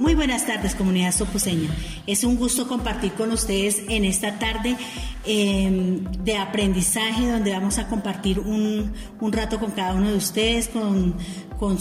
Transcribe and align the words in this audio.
Muy 0.00 0.14
buenas 0.14 0.46
tardes, 0.46 0.74
comunidad 0.74 1.12
sopuseña. 1.12 1.68
Es 2.06 2.24
un 2.24 2.36
gusto 2.36 2.66
compartir 2.66 3.12
con 3.12 3.30
ustedes 3.32 3.82
en 3.86 4.06
esta 4.06 4.38
tarde 4.38 4.76
em, 5.24 6.02
de 6.24 6.38
aprendizaje, 6.38 7.30
donde 7.30 7.52
vamos 7.52 7.78
a 7.78 7.86
compartir 7.86 8.40
un, 8.40 8.92
rato 9.30 9.60
con 9.60 9.72
cada 9.72 9.94
uno 9.94 10.08
de 10.08 10.16
ustedes, 10.16 10.68
con, 10.68 11.14
con, 11.58 11.78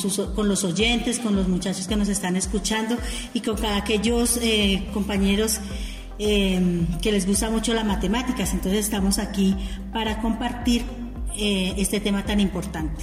los 0.50 0.64
oyentes, 0.66 1.18
con 1.20 1.36
los 1.36 1.48
muchachos 1.48 1.88
que 1.88 1.96
nos 1.96 2.10
están 2.10 2.36
escuchando 2.36 2.98
y 3.34 3.40
con 3.40 3.56
cada 3.56 3.78
aquellos 3.78 4.38
eh, 4.42 4.86
compañeros 4.94 5.62
em, 6.20 6.86
que 7.02 7.14
les 7.14 7.26
gusta 7.26 7.50
mucho 7.50 7.74
las 7.74 7.86
matemáticas. 7.86 8.54
Entonces 8.54 8.82
estamos 8.82 9.18
aquí 9.18 9.56
para 9.94 10.22
compartir 10.22 10.84
eh, 11.38 11.74
este 11.78 12.02
tema 12.02 12.26
tan 12.26 12.42
importante. 12.42 13.02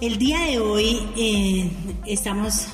El 0.00 0.18
día 0.18 0.40
de 0.40 0.58
hoy 0.58 0.98
eh, 1.16 1.70
estamos 2.06 2.68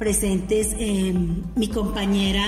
presentes 0.00 0.74
eh, 0.78 1.14
mi 1.54 1.68
compañera 1.68 2.42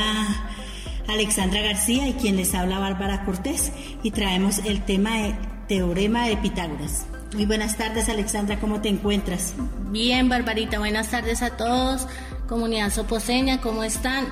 Alexandra 1.06 1.60
García 1.60 2.08
y 2.08 2.14
quien 2.14 2.36
les 2.36 2.54
habla 2.54 2.78
Bárbara 2.78 3.26
Cortés 3.26 3.72
y 4.02 4.10
traemos 4.10 4.58
el 4.64 4.82
tema 4.86 5.18
de 5.18 5.34
teorema 5.68 6.26
de 6.26 6.38
Pitágoras. 6.38 7.04
Muy 7.34 7.44
buenas 7.44 7.76
tardes 7.76 8.08
Alexandra, 8.08 8.58
¿cómo 8.58 8.80
te 8.80 8.88
encuentras? 8.88 9.52
Bien, 9.90 10.30
Barbarita, 10.30 10.78
buenas 10.78 11.10
tardes 11.10 11.42
a 11.42 11.50
todos, 11.50 12.08
comunidad 12.48 12.90
soposeña, 12.90 13.60
¿cómo 13.60 13.84
están? 13.84 14.28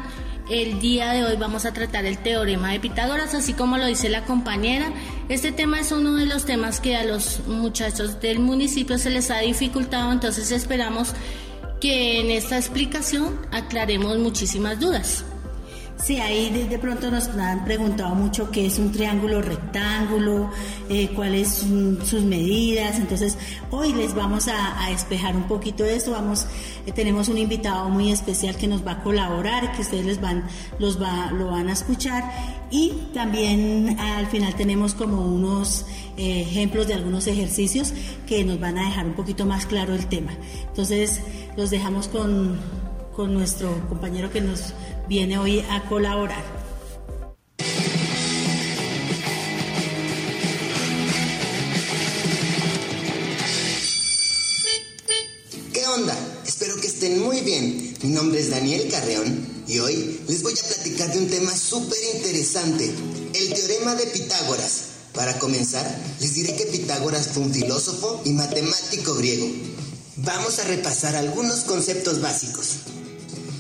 El 0.50 0.80
día 0.80 1.12
de 1.12 1.22
hoy 1.22 1.36
vamos 1.36 1.66
a 1.66 1.74
tratar 1.74 2.06
el 2.06 2.16
teorema 2.18 2.72
de 2.72 2.80
Pitágoras, 2.80 3.34
así 3.34 3.52
como 3.52 3.76
lo 3.76 3.86
dice 3.86 4.08
la 4.08 4.24
compañera. 4.24 4.90
Este 5.28 5.52
tema 5.52 5.78
es 5.78 5.92
uno 5.92 6.14
de 6.14 6.26
los 6.26 6.46
temas 6.46 6.80
que 6.80 6.96
a 6.96 7.04
los 7.04 7.46
muchachos 7.46 8.20
del 8.20 8.40
municipio 8.40 8.98
se 8.98 9.10
les 9.10 9.30
ha 9.30 9.40
dificultado, 9.40 10.10
entonces 10.10 10.50
esperamos 10.50 11.14
que 11.80 12.20
en 12.20 12.30
esta 12.30 12.56
explicación 12.58 13.38
aclaremos 13.50 14.18
muchísimas 14.18 14.78
dudas. 14.78 15.24
Sí, 16.02 16.16
ahí 16.16 16.48
de, 16.50 16.78
pronto 16.78 17.10
nos 17.10 17.28
han 17.28 17.62
preguntado 17.66 18.14
mucho 18.14 18.50
qué 18.50 18.66
es 18.66 18.78
un 18.78 18.90
triángulo 18.90 19.42
rectángulo, 19.42 20.50
eh, 20.88 21.10
cuáles 21.14 21.48
son 21.48 21.98
sus 22.06 22.22
medidas. 22.22 22.96
Entonces, 22.98 23.36
hoy 23.70 23.92
les 23.92 24.14
vamos 24.14 24.48
a, 24.48 24.88
despejar 24.88 25.36
un 25.36 25.42
poquito 25.42 25.84
de 25.84 25.96
esto. 25.96 26.12
Vamos, 26.12 26.46
eh, 26.86 26.92
tenemos 26.92 27.28
un 27.28 27.36
invitado 27.36 27.90
muy 27.90 28.10
especial 28.10 28.56
que 28.56 28.66
nos 28.66 28.84
va 28.86 28.92
a 28.92 29.02
colaborar, 29.02 29.72
que 29.72 29.82
ustedes 29.82 30.06
les 30.06 30.20
van, 30.20 30.44
los 30.78 31.00
va, 31.00 31.32
lo 31.32 31.48
van 31.48 31.68
a 31.68 31.72
escuchar. 31.72 32.24
Y 32.70 32.92
también 33.12 33.98
al 34.00 34.26
final 34.28 34.54
tenemos 34.54 34.94
como 34.94 35.20
unos 35.26 35.84
eh, 36.16 36.42
ejemplos 36.42 36.86
de 36.86 36.94
algunos 36.94 37.26
ejercicios 37.26 37.92
que 38.26 38.42
nos 38.44 38.58
van 38.58 38.78
a 38.78 38.86
dejar 38.86 39.04
un 39.06 39.14
poquito 39.14 39.44
más 39.44 39.66
claro 39.66 39.94
el 39.94 40.06
tema. 40.06 40.32
Entonces, 40.68 41.20
los 41.60 41.68
dejamos 41.68 42.08
con, 42.08 42.58
con 43.14 43.34
nuestro 43.34 43.86
compañero 43.90 44.30
que 44.30 44.40
nos 44.40 44.72
viene 45.10 45.36
hoy 45.36 45.60
a 45.68 45.86
colaborar. 45.90 46.42
¿Qué 55.74 55.86
onda? 55.86 56.16
Espero 56.46 56.76
que 56.80 56.86
estén 56.86 57.22
muy 57.22 57.42
bien. 57.42 57.94
Mi 58.04 58.08
nombre 58.08 58.40
es 58.40 58.48
Daniel 58.48 58.88
Carreón 58.90 59.46
y 59.68 59.80
hoy 59.80 60.18
les 60.28 60.42
voy 60.42 60.54
a 60.54 60.66
platicar 60.66 61.12
de 61.12 61.18
un 61.18 61.28
tema 61.28 61.54
súper 61.54 61.98
interesante, 62.14 62.90
el 63.34 63.52
teorema 63.52 63.96
de 63.96 64.06
Pitágoras. 64.06 64.84
Para 65.12 65.38
comenzar, 65.38 65.84
les 66.20 66.34
diré 66.34 66.54
que 66.54 66.64
Pitágoras 66.66 67.28
fue 67.34 67.42
un 67.42 67.52
filósofo 67.52 68.22
y 68.24 68.32
matemático 68.32 69.14
griego. 69.16 69.46
Vamos 70.22 70.58
a 70.58 70.64
repasar 70.64 71.16
algunos 71.16 71.60
conceptos 71.60 72.20
básicos. 72.20 72.66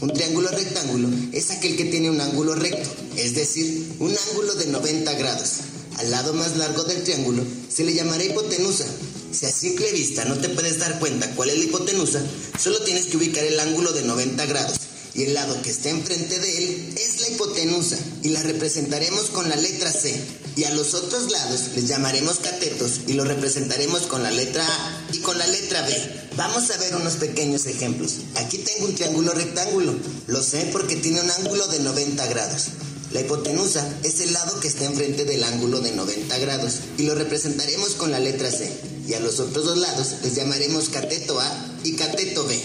Un 0.02 0.12
triángulo 0.12 0.50
rectángulo 0.50 1.08
es 1.32 1.50
aquel 1.50 1.74
que 1.74 1.86
tiene 1.86 2.10
un 2.10 2.20
ángulo 2.20 2.54
recto, 2.54 2.86
es 3.16 3.34
decir, 3.34 3.94
un 3.98 4.14
ángulo 4.28 4.54
de 4.56 4.66
90 4.66 5.10
grados. 5.14 5.52
Al 5.96 6.10
lado 6.10 6.34
más 6.34 6.58
largo 6.58 6.84
del 6.84 7.02
triángulo 7.02 7.44
se 7.74 7.84
le 7.84 7.94
llamará 7.94 8.24
hipotenusa. 8.24 8.84
Si 9.32 9.46
a 9.46 9.50
simple 9.50 9.90
vista 9.92 10.26
no 10.26 10.36
te 10.36 10.50
puedes 10.50 10.78
dar 10.78 10.98
cuenta 10.98 11.30
cuál 11.34 11.48
es 11.48 11.56
la 11.56 11.64
hipotenusa, 11.64 12.22
solo 12.62 12.82
tienes 12.82 13.06
que 13.06 13.16
ubicar 13.16 13.44
el 13.44 13.58
ángulo 13.58 13.92
de 13.92 14.02
90 14.02 14.44
grados 14.44 14.80
y 15.14 15.22
el 15.22 15.32
lado 15.32 15.62
que 15.62 15.70
está 15.70 15.88
enfrente 15.88 16.38
de 16.38 16.58
él 16.58 16.94
es 16.94 17.22
la 17.22 17.28
hipotenusa 17.30 17.96
y 18.22 18.28
la 18.28 18.42
representaremos 18.42 19.30
con 19.30 19.48
la 19.48 19.56
letra 19.56 19.90
C. 19.90 20.14
Y 20.56 20.64
a 20.64 20.74
los 20.74 20.92
otros 20.92 21.30
lados 21.30 21.70
les 21.74 21.88
llamaremos 21.88 22.38
catetos 22.40 23.00
y 23.06 23.14
lo 23.14 23.24
representaremos 23.24 24.02
con 24.02 24.22
la 24.22 24.30
letra 24.30 24.66
A 24.66 24.99
y 25.12 25.18
con 25.18 25.38
la 25.38 25.46
letra 25.46 25.82
B. 25.82 25.94
Vamos 26.36 26.70
a 26.70 26.76
ver 26.78 26.96
unos 26.96 27.14
pequeños 27.14 27.66
ejemplos. 27.66 28.18
Aquí 28.36 28.58
tengo 28.58 28.86
un 28.86 28.94
triángulo 28.94 29.32
rectángulo. 29.32 29.94
Lo 30.26 30.42
sé 30.42 30.68
porque 30.72 30.96
tiene 30.96 31.20
un 31.20 31.30
ángulo 31.30 31.66
de 31.68 31.80
90 31.80 32.26
grados. 32.26 32.66
La 33.12 33.20
hipotenusa 33.20 33.86
es 34.04 34.20
el 34.20 34.32
lado 34.32 34.60
que 34.60 34.68
está 34.68 34.84
enfrente 34.84 35.24
del 35.24 35.42
ángulo 35.42 35.80
de 35.80 35.92
90 35.92 36.38
grados 36.38 36.74
y 36.96 37.02
lo 37.04 37.14
representaremos 37.14 37.90
con 37.90 38.12
la 38.12 38.20
letra 38.20 38.50
C. 38.50 38.70
Y 39.08 39.14
a 39.14 39.20
los 39.20 39.40
otros 39.40 39.64
dos 39.64 39.78
lados 39.78 40.14
les 40.22 40.36
llamaremos 40.36 40.88
cateto 40.90 41.40
A 41.40 41.66
y 41.82 41.92
cateto 41.92 42.46
B. 42.46 42.60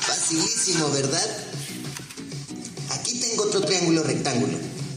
Facilísimo, 0.00 0.90
¿verdad? 0.90 1.26
Aquí 2.90 3.14
tengo 3.20 3.44
otro 3.44 3.60
triángulo 3.60 4.02
rectángulo. 4.02 4.56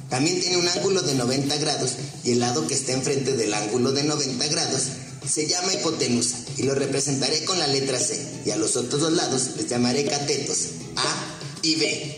También 0.09 0.39
tiene 0.39 0.57
un 0.57 0.67
ángulo 0.67 1.01
de 1.01 1.13
90 1.13 1.57
grados 1.57 1.91
y 2.23 2.31
el 2.31 2.39
lado 2.39 2.65
que 2.65 2.73
está 2.73 2.93
enfrente 2.93 3.33
del 3.33 3.53
ángulo 3.53 3.91
de 3.91 4.03
90 4.03 4.47
grados 4.47 4.81
se 5.29 5.47
llama 5.47 5.73
hipotenusa 5.73 6.37
y 6.57 6.63
lo 6.63 6.73
representaré 6.75 7.45
con 7.45 7.59
la 7.59 7.67
letra 7.67 7.99
C 7.99 8.19
y 8.45 8.51
a 8.51 8.57
los 8.57 8.75
otros 8.75 9.01
dos 9.01 9.13
lados 9.13 9.51
les 9.57 9.67
llamaré 9.67 10.05
catetos 10.05 10.57
A 10.95 11.37
y 11.61 11.75
B. 11.75 12.15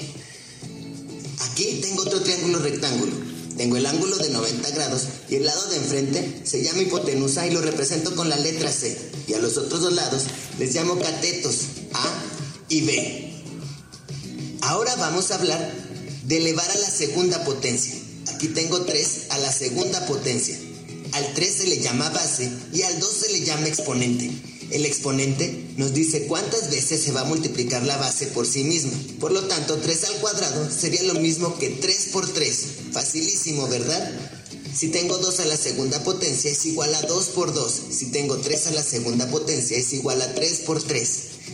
Aquí 1.39 1.79
tengo 1.81 2.03
otro 2.03 2.21
triángulo 2.21 2.59
rectángulo. 2.59 3.13
Tengo 3.57 3.75
el 3.75 3.85
ángulo 3.85 4.17
de 4.17 4.29
90 4.29 4.69
grados 4.71 5.03
y 5.29 5.35
el 5.35 5.45
lado 5.45 5.67
de 5.67 5.77
enfrente 5.77 6.41
se 6.45 6.63
llama 6.63 6.83
hipotenusa 6.83 7.45
y 7.45 7.51
lo 7.51 7.61
represento 7.61 8.15
con 8.15 8.29
la 8.29 8.37
letra 8.37 8.71
C 8.71 8.97
y 9.27 9.33
a 9.33 9.39
los 9.39 9.57
otros 9.57 9.81
dos 9.81 9.93
lados 9.93 10.23
les 10.57 10.73
llamo 10.73 10.97
catetos 10.97 11.55
A 11.93 12.23
y 12.69 12.81
B. 12.81 13.43
Ahora 14.61 14.95
vamos 14.95 15.31
a 15.31 15.35
hablar 15.35 15.73
de 16.23 16.37
elevar 16.37 16.69
a 16.71 16.77
la 16.77 16.89
segunda 16.89 17.43
potencia. 17.43 17.93
Aquí 18.33 18.47
tengo 18.47 18.81
3 18.81 19.25
a 19.29 19.37
la 19.39 19.51
segunda 19.51 20.05
potencia. 20.05 20.57
Al 21.13 21.33
3 21.33 21.53
se 21.53 21.67
le 21.67 21.79
llama 21.79 22.09
base 22.09 22.49
y 22.73 22.83
al 22.83 22.99
2 22.99 23.09
se 23.09 23.31
le 23.31 23.41
llama 23.41 23.67
exponente. 23.67 24.31
El 24.71 24.85
exponente 24.85 25.65
nos 25.75 25.93
dice 25.93 26.27
cuántas 26.27 26.69
veces 26.69 27.03
se 27.03 27.11
va 27.11 27.21
a 27.21 27.25
multiplicar 27.25 27.83
la 27.83 27.97
base 27.97 28.27
por 28.27 28.47
sí 28.47 28.63
misma. 28.63 28.93
Por 29.19 29.33
lo 29.33 29.45
tanto, 29.47 29.77
3 29.77 30.03
al 30.05 30.13
cuadrado 30.21 30.71
sería 30.71 31.03
lo 31.03 31.15
mismo 31.15 31.57
que 31.57 31.69
3 31.69 32.09
por 32.13 32.31
3. 32.31 32.65
Facilísimo, 32.93 33.67
¿verdad? 33.67 34.11
Si 34.73 34.87
tengo 34.87 35.17
2 35.17 35.39
a 35.41 35.45
la 35.45 35.57
segunda 35.57 36.01
potencia 36.01 36.49
es 36.49 36.65
igual 36.65 36.95
a 36.95 37.01
2 37.01 37.25
por 37.29 37.53
2. 37.53 37.81
Si 37.91 38.05
tengo 38.11 38.37
3 38.37 38.67
a 38.67 38.71
la 38.71 38.83
segunda 38.83 39.27
potencia 39.27 39.77
es 39.77 39.91
igual 39.91 40.21
a 40.21 40.33
3 40.33 40.59
por 40.59 40.81
3. 40.81 41.09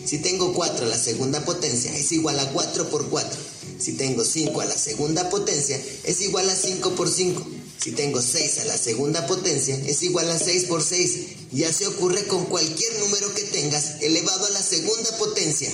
Si 0.06 0.19
tengo 0.19 0.53
4 0.53 0.85
a 0.85 0.89
la 0.89 0.97
segunda 1.00 1.44
potencia 1.44 1.95
es 1.97 2.12
igual 2.12 2.39
a 2.39 2.51
4 2.51 2.89
por 2.91 3.09
4. 3.09 3.39
Si 3.79 3.94
tengo 3.94 4.24
5 4.24 4.62
a 4.62 4.66
la 4.66 4.78
segunda 4.78 5.31
potencia 5.31 5.81
es 6.03 6.22
igual 6.22 6.47
a 6.47 6.56
5 6.56 6.91
por 6.91 7.09
5. 7.09 7.56
Si 7.79 7.91
tengo 7.91 8.21
6 8.21 8.59
a 8.59 8.65
la 8.65 8.77
segunda 8.77 9.27
potencia 9.27 9.75
es 9.85 10.01
igual 10.03 10.29
a 10.31 10.38
6 10.38 10.65
por 10.65 10.83
6. 10.83 11.17
Y 11.53 11.63
así 11.63 11.85
ocurre 11.85 12.25
con 12.27 12.45
cualquier 12.45 12.99
número 12.99 13.33
que 13.33 13.43
tengas 13.43 14.01
elevado 14.01 14.45
a 14.45 14.49
la 14.49 14.61
segunda 14.61 15.17
potencia. 15.17 15.71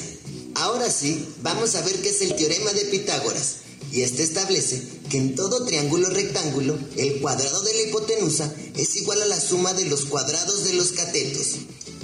Ahora 0.56 0.92
sí, 0.92 1.28
vamos 1.42 1.76
a 1.76 1.82
ver 1.82 2.02
qué 2.02 2.10
es 2.10 2.22
el 2.22 2.36
teorema 2.36 2.72
de 2.74 2.86
Pitágoras. 2.86 3.56
Y 3.92 4.02
este 4.02 4.24
establece 4.24 4.82
que 5.10 5.18
en 5.18 5.36
todo 5.36 5.66
triángulo 5.66 6.10
rectángulo 6.10 6.78
el 6.98 7.22
cuadrado 7.22 7.62
de 7.62 7.74
la 7.74 7.82
hipotenusa 7.82 8.54
es 8.76 8.96
igual 8.96 9.22
a 9.22 9.28
la 9.28 9.40
suma 9.40 9.74
de 9.74 9.86
los 9.86 10.06
cuadrados 10.06 10.64
de 10.66 10.74
los 10.74 10.92
catetos. 10.94 11.58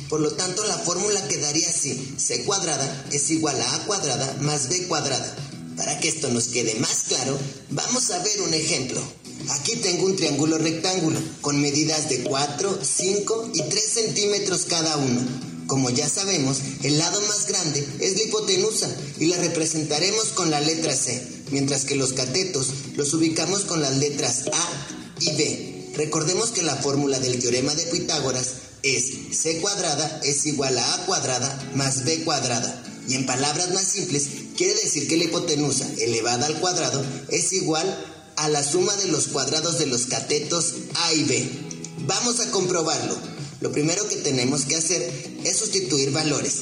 Por 0.09 0.21
lo 0.21 0.31
tanto, 0.31 0.63
la 0.65 0.77
fórmula 0.77 1.27
quedaría 1.27 1.69
así. 1.69 2.15
C 2.17 2.43
cuadrada 2.43 3.07
es 3.11 3.29
igual 3.29 3.59
a 3.61 3.75
A 3.75 3.85
cuadrada 3.85 4.37
más 4.41 4.69
B 4.69 4.87
cuadrada. 4.87 5.35
Para 5.77 5.99
que 5.99 6.09
esto 6.09 6.29
nos 6.29 6.47
quede 6.47 6.75
más 6.75 7.05
claro, 7.07 7.39
vamos 7.69 8.09
a 8.11 8.21
ver 8.23 8.41
un 8.41 8.53
ejemplo. 8.53 9.01
Aquí 9.47 9.77
tengo 9.77 10.05
un 10.05 10.15
triángulo 10.15 10.57
rectángulo 10.57 11.19
con 11.41 11.61
medidas 11.61 12.09
de 12.09 12.23
4, 12.23 12.79
5 12.81 13.51
y 13.53 13.61
3 13.63 13.83
centímetros 13.83 14.65
cada 14.65 14.97
uno. 14.97 15.21
Como 15.67 15.89
ya 15.89 16.09
sabemos, 16.09 16.57
el 16.83 16.97
lado 16.97 17.21
más 17.21 17.47
grande 17.47 17.87
es 17.99 18.15
la 18.15 18.23
hipotenusa 18.23 18.89
y 19.19 19.27
la 19.27 19.37
representaremos 19.37 20.29
con 20.29 20.49
la 20.49 20.59
letra 20.59 20.95
C, 20.95 21.21
mientras 21.51 21.85
que 21.85 21.95
los 21.95 22.13
catetos 22.13 22.67
los 22.95 23.13
ubicamos 23.13 23.65
con 23.65 23.81
las 23.81 23.97
letras 23.97 24.45
A 24.51 25.21
y 25.21 25.31
B. 25.35 25.91
Recordemos 25.95 26.49
que 26.49 26.63
la 26.63 26.75
fórmula 26.75 27.19
del 27.19 27.39
teorema 27.39 27.73
de 27.75 27.83
Pitágoras 27.85 28.47
es 28.83 29.37
c 29.37 29.59
cuadrada 29.59 30.21
es 30.23 30.45
igual 30.45 30.77
a 30.77 30.93
a 30.93 31.05
cuadrada 31.05 31.71
más 31.75 32.05
b 32.05 32.23
cuadrada. 32.23 32.83
Y 33.07 33.15
en 33.15 33.25
palabras 33.25 33.71
más 33.71 33.83
simples, 33.83 34.27
quiere 34.55 34.73
decir 34.75 35.07
que 35.07 35.17
la 35.17 35.25
hipotenusa 35.25 35.87
elevada 35.97 36.45
al 36.45 36.59
cuadrado 36.59 37.03
es 37.29 37.53
igual 37.53 37.87
a 37.87 38.18
la 38.47 38.63
suma 38.63 38.95
de 38.95 39.07
los 39.07 39.27
cuadrados 39.27 39.79
de 39.79 39.87
los 39.87 40.05
catetos 40.05 40.73
a 40.95 41.13
y 41.13 41.23
b. 41.23 41.49
Vamos 42.07 42.39
a 42.39 42.49
comprobarlo. 42.51 43.17
Lo 43.59 43.71
primero 43.71 44.07
que 44.07 44.15
tenemos 44.15 44.65
que 44.65 44.77
hacer 44.77 45.01
es 45.43 45.57
sustituir 45.57 46.11
valores. 46.11 46.61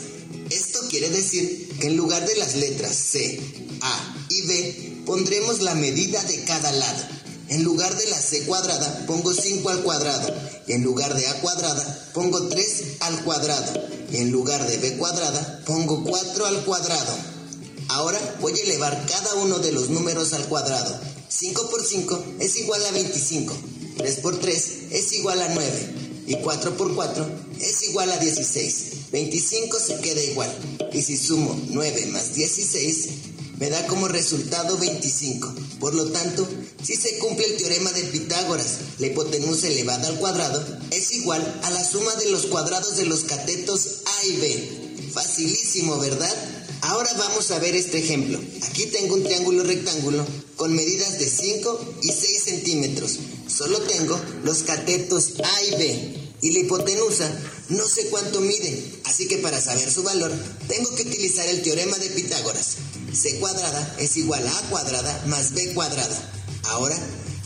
Esto 0.50 0.80
quiere 0.90 1.10
decir 1.10 1.78
que 1.80 1.88
en 1.88 1.98
lugar 1.98 2.26
de 2.26 2.36
las 2.38 2.56
letras 2.56 2.96
C, 2.96 3.40
A 3.82 4.16
y 4.30 4.42
B, 4.48 5.04
pondremos 5.06 5.62
la 5.62 5.76
medida 5.76 6.24
de 6.24 6.44
cada 6.46 6.72
lado. 6.72 7.04
En 7.50 7.64
lugar 7.64 7.96
de 7.96 8.08
la 8.08 8.20
C 8.20 8.44
cuadrada, 8.46 9.06
pongo 9.06 9.34
5 9.34 9.70
al 9.70 9.84
cuadrado. 9.84 10.34
Y 10.68 10.74
en 10.74 10.84
lugar 10.84 11.14
de 11.14 11.28
A 11.28 11.42
cuadrada, 11.42 12.10
pongo 12.14 12.48
3 12.48 12.84
al 13.02 13.24
cuadrado. 13.24 13.88
Y 14.12 14.18
en 14.18 14.32
lugar 14.32 14.68
de 14.68 14.78
B 14.78 14.98
cuadrada, 14.98 15.62
pongo 15.66 16.04
4 16.04 16.46
al 16.46 16.66
cuadrado. 16.66 17.16
Ahora 17.90 18.20
voy 18.42 18.54
a 18.58 18.64
elevar 18.64 19.06
cada 19.08 19.36
uno 19.36 19.60
de 19.60 19.72
los 19.72 19.90
números 19.90 20.34
al 20.34 20.46
cuadrado. 20.46 21.00
5 21.30 21.70
por 21.70 21.84
5 21.84 22.24
es 22.40 22.58
igual 22.58 22.86
a 22.86 22.92
25. 22.92 23.56
3 23.98 24.16
por 24.18 24.40
3 24.40 24.72
es 24.92 25.14
igual 25.14 25.42
a 25.42 25.50
9. 25.50 25.94
Y 26.28 26.36
4 26.36 26.78
por 26.78 26.94
4 26.96 27.30
es 27.60 27.84
igual 27.90 28.12
a 28.12 28.18
16. 28.18 29.12
25 29.12 29.80
se 29.80 29.96
queda 30.00 30.22
igual. 30.24 30.52
Y 30.94 31.02
si 31.02 31.18
sumo 31.18 31.60
9 31.70 32.06
más 32.08 32.34
16, 32.34 33.08
me 33.60 33.70
da 33.70 33.86
como 33.88 34.08
resultado 34.08 34.78
25. 34.78 35.54
Por 35.80 35.96
lo 35.96 36.12
tanto, 36.12 36.48
si 36.84 36.96
se 36.96 37.18
cumple 37.18 37.46
el 37.46 37.58
teorema 37.58 37.92
de 37.92 38.04
Pitágoras, 38.04 38.78
la 39.00 39.08
hipotenusa 39.08 39.68
elevada 39.68 40.08
al 40.08 40.20
cuadrado 40.20 40.64
es 40.92 41.12
igual 41.14 41.60
a 41.64 41.72
la 41.72 41.84
suma 41.84 42.14
de 42.16 42.30
los 42.30 42.46
cuadrados 42.48 42.98
de 42.98 43.06
los 43.06 43.22
catetos 43.22 44.02
A 44.06 44.26
y 44.28 44.38
B. 44.38 45.12
Facilísimo, 45.14 45.98
¿verdad? 45.98 46.57
Ahora 46.88 47.10
vamos 47.18 47.52
a 47.52 47.60
ver 47.60 47.76
este 47.76 48.00
ejemplo. 48.00 48.40
Aquí 48.62 48.86
tengo 48.86 49.16
un 49.16 49.24
triángulo 49.24 49.64
rectángulo 49.64 50.26
con 50.56 50.74
medidas 50.74 51.20
de 51.20 51.30
5 51.30 51.96
y 52.02 52.08
6 52.14 52.44
centímetros. 52.46 53.20
Solo 53.46 53.82
tengo 53.82 54.18
los 54.46 54.64
catetos 54.64 55.34
A 55.44 55.64
y 55.64 55.72
B 55.72 56.32
y 56.42 56.52
la 56.52 56.60
hipotenusa 56.60 57.30
no 57.70 57.86
sé 57.86 58.08
cuánto 58.08 58.40
mide, 58.40 59.02
así 59.04 59.28
que 59.28 59.40
para 59.40 59.60
saber 59.60 59.92
su 59.92 60.02
valor 60.04 60.32
tengo 60.70 60.96
que 60.96 61.02
utilizar 61.02 61.46
el 61.50 61.62
teorema 61.62 61.98
de 61.98 62.10
Pitágoras. 62.10 62.78
C 63.12 63.38
cuadrada 63.40 63.98
es 64.00 64.16
igual 64.16 64.48
a 64.48 64.58
A 64.58 64.62
cuadrada 64.70 65.26
más 65.28 65.52
B 65.54 65.74
cuadrada. 65.74 66.32
Ahora 66.70 66.98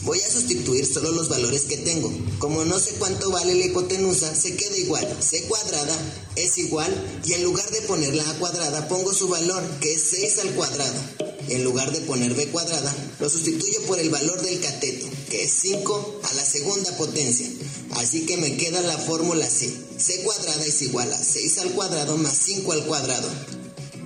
voy 0.02 0.20
a 0.20 0.30
sustituir 0.30 0.86
solo 0.86 1.12
los 1.12 1.28
valores 1.28 1.62
que 1.62 1.76
tengo. 1.78 2.12
Como 2.38 2.64
no 2.64 2.78
sé 2.78 2.92
cuánto 2.98 3.30
vale 3.30 3.54
la 3.54 3.66
hipotenusa, 3.66 4.34
se 4.34 4.56
queda 4.56 4.76
igual. 4.78 5.06
C 5.20 5.42
cuadrada 5.44 5.96
es 6.36 6.58
igual 6.58 6.92
y 7.24 7.34
en 7.34 7.44
lugar 7.44 7.68
de 7.70 7.82
poner 7.82 8.14
la 8.14 8.28
A 8.28 8.38
cuadrada 8.38 8.88
pongo 8.88 9.12
su 9.12 9.28
valor 9.28 9.62
que 9.80 9.94
es 9.94 10.02
6 10.10 10.38
al 10.40 10.50
cuadrado. 10.54 11.00
En 11.48 11.64
lugar 11.64 11.90
de 11.92 12.00
poner 12.02 12.34
B 12.34 12.46
cuadrada, 12.48 12.94
lo 13.18 13.28
sustituyo 13.28 13.82
por 13.86 13.98
el 13.98 14.10
valor 14.10 14.40
del 14.42 14.60
cateto, 14.60 15.06
que 15.28 15.42
es 15.44 15.52
5 15.52 16.20
a 16.22 16.34
la 16.34 16.44
segunda 16.44 16.96
potencia. 16.96 17.48
Así 17.96 18.24
que 18.26 18.36
me 18.36 18.56
queda 18.56 18.80
la 18.82 18.96
fórmula 18.96 19.48
C. 19.48 19.72
C 19.98 20.22
cuadrada 20.22 20.64
es 20.64 20.82
igual 20.82 21.12
a 21.12 21.22
6 21.22 21.58
al 21.58 21.72
cuadrado 21.72 22.16
más 22.16 22.38
5 22.44 22.72
al 22.72 22.86
cuadrado. 22.86 23.28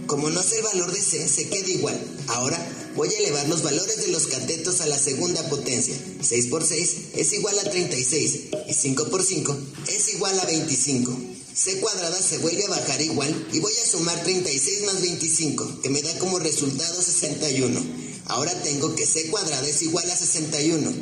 Como 0.07 0.31
no 0.31 0.41
sé 0.43 0.59
el 0.59 0.63
valor 0.63 0.93
de 0.93 1.01
C, 1.01 1.27
se 1.29 1.49
queda 1.49 1.69
igual. 1.69 2.01
Ahora 2.29 2.59
voy 2.95 3.13
a 3.13 3.19
elevar 3.19 3.49
los 3.49 3.63
valores 3.63 3.97
de 3.99 4.09
los 4.09 4.29
catetos 4.29 4.81
a 4.81 4.87
la 4.87 4.99
segunda 4.99 5.43
potencia. 5.49 5.97
6 6.23 6.47
por 6.47 6.65
6 6.65 6.97
es 7.15 7.33
igual 7.33 7.59
a 7.59 7.69
36 7.69 8.41
y 8.69 8.75
5 8.75 9.09
por 9.09 9.25
5 9.25 9.57
es 9.89 10.15
igual 10.15 10.39
a 10.39 10.45
25. 10.45 11.17
C 11.55 11.81
cuadrada 11.81 12.21
se 12.21 12.39
vuelve 12.39 12.65
a 12.67 12.69
bajar 12.69 13.01
igual 13.01 13.49
y 13.53 13.61
voy 13.61 13.73
a 13.83 13.91
sumar 13.91 14.23
36 14.23 14.83
más 14.85 15.01
25, 15.01 15.81
que 15.83 15.89
me 15.89 16.03
da 16.03 16.17
como 16.19 16.39
resultado 16.39 17.03
61. 17.03 17.81
Ahora 18.27 18.53
tengo 18.63 18.95
que 18.95 19.07
C 19.07 19.29
cuadrada 19.29 19.67
es 19.67 19.83
igual 19.83 20.09
a 20.11 20.17
61. 20.17 20.93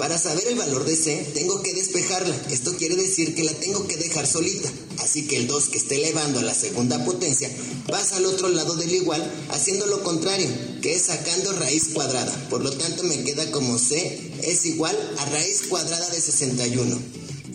Para 0.00 0.16
saber 0.16 0.48
el 0.48 0.54
valor 0.54 0.86
de 0.86 0.96
C, 0.96 1.30
tengo 1.34 1.62
que 1.62 1.74
despejarla. 1.74 2.34
Esto 2.50 2.74
quiere 2.78 2.96
decir 2.96 3.34
que 3.34 3.44
la 3.44 3.52
tengo 3.52 3.86
que 3.86 3.98
dejar 3.98 4.26
solita. 4.26 4.72
Así 4.96 5.26
que 5.26 5.36
el 5.36 5.46
2 5.46 5.68
que 5.68 5.76
esté 5.76 5.96
elevando 5.96 6.38
a 6.38 6.42
la 6.42 6.54
segunda 6.54 7.04
potencia 7.04 7.50
pasa 7.86 8.16
al 8.16 8.24
otro 8.24 8.48
lado 8.48 8.76
del 8.76 8.94
igual, 8.94 9.22
haciendo 9.50 9.84
lo 9.84 10.02
contrario, 10.02 10.48
que 10.80 10.94
es 10.94 11.02
sacando 11.02 11.52
raíz 11.52 11.90
cuadrada. 11.92 12.34
Por 12.48 12.62
lo 12.62 12.72
tanto, 12.72 13.02
me 13.02 13.22
queda 13.24 13.50
como 13.50 13.78
C 13.78 14.32
es 14.42 14.64
igual 14.64 14.96
a 15.18 15.24
raíz 15.26 15.64
cuadrada 15.68 16.08
de 16.08 16.20
61. 16.22 16.98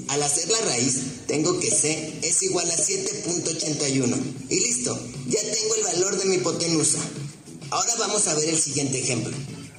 Al 0.09 0.21
hacer 0.21 0.47
la 0.51 0.61
raíz, 0.61 0.97
tengo 1.25 1.59
que 1.59 1.71
C 1.71 2.19
es 2.21 2.43
igual 2.43 2.69
a 2.69 2.77
7.81. 2.77 4.21
Y 4.51 4.59
listo, 4.59 4.95
ya 5.29 5.41
tengo 5.41 5.75
el 5.77 5.83
valor 5.83 6.19
de 6.19 6.25
mi 6.25 6.35
hipotenusa. 6.35 6.99
Ahora 7.71 7.95
vamos 7.97 8.27
a 8.27 8.35
ver 8.35 8.49
el 8.49 8.59
siguiente 8.59 8.99
ejemplo. 8.99 9.35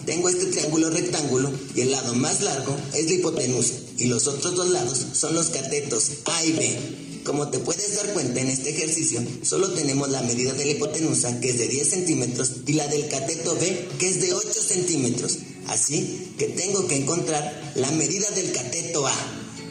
Tengo 0.06 0.29
este 0.29 0.47
triángulo 0.47 0.88
rectángulo 0.88 1.53
y 1.75 1.81
el 1.81 1.91
lado 1.91 2.14
más 2.14 2.41
largo 2.41 2.76
es 2.94 3.06
la 3.06 3.12
hipotenusa 3.14 3.75
y 3.99 4.05
los 4.05 4.29
otros 4.29 4.55
dos 4.55 4.70
lados 4.70 5.05
son 5.14 5.35
los 5.35 5.49
catetos 5.49 6.11
A 6.26 6.44
y 6.44 6.53
B. 6.53 6.79
Como 7.25 7.49
te 7.49 7.58
puedes 7.58 7.97
dar 7.97 8.12
cuenta 8.12 8.41
en 8.41 8.49
este 8.49 8.70
ejercicio, 8.70 9.20
solo 9.43 9.73
tenemos 9.73 10.08
la 10.11 10.23
medida 10.23 10.53
de 10.53 10.64
la 10.64 10.70
hipotenusa 10.70 11.41
que 11.41 11.50
es 11.50 11.58
de 11.58 11.67
10 11.67 11.91
centímetros 11.91 12.53
y 12.67 12.75
la 12.75 12.87
del 12.87 13.08
cateto 13.08 13.56
B 13.56 13.88
que 13.99 14.08
es 14.08 14.20
de 14.20 14.32
8 14.32 14.62
centímetros. 14.62 15.38
Así 15.67 16.35
que 16.38 16.47
tengo 16.47 16.87
que 16.87 16.99
encontrar 16.99 17.73
la 17.75 17.91
medida 17.91 18.31
del 18.31 18.53
cateto 18.53 19.08
A. 19.08 19.14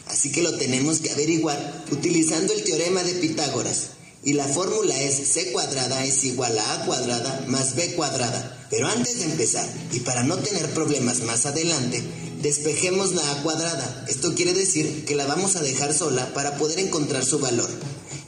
Así 0.08 0.34
que 0.34 0.42
lo 0.42 0.58
tenemos 0.58 1.00
que 1.00 1.12
averiguar 1.12 1.86
utilizando 1.92 2.52
el 2.52 2.64
teorema 2.64 3.04
de 3.04 3.14
Pitágoras. 3.14 3.92
Y 4.26 4.34
la 4.34 4.48
fórmula 4.48 5.00
es 5.00 5.34
c 5.34 5.52
cuadrada 5.52 6.04
es 6.04 6.24
igual 6.24 6.58
a 6.58 6.74
a 6.74 6.86
cuadrada 6.88 7.46
más 7.48 7.76
b 7.76 7.94
cuadrada. 7.94 8.58
Pero 8.72 8.88
antes 8.88 9.20
de 9.20 9.26
empezar, 9.26 9.70
y 9.92 10.00
para 10.00 10.24
no 10.24 10.38
tener 10.38 10.68
problemas 10.72 11.20
más 11.22 11.46
adelante, 11.46 12.04
despejemos 12.42 13.14
la 13.14 13.32
a 13.32 13.44
cuadrada. 13.44 14.06
Esto 14.08 14.34
quiere 14.34 14.54
decir 14.54 15.06
que 15.06 15.14
la 15.16 15.28
vamos 15.28 15.56
a 15.56 15.62
dejar 15.62 15.94
sola 15.94 16.34
para 16.34 16.58
poder 16.58 16.80
encontrar 16.80 17.24
su 17.24 17.38
valor. 17.38 17.70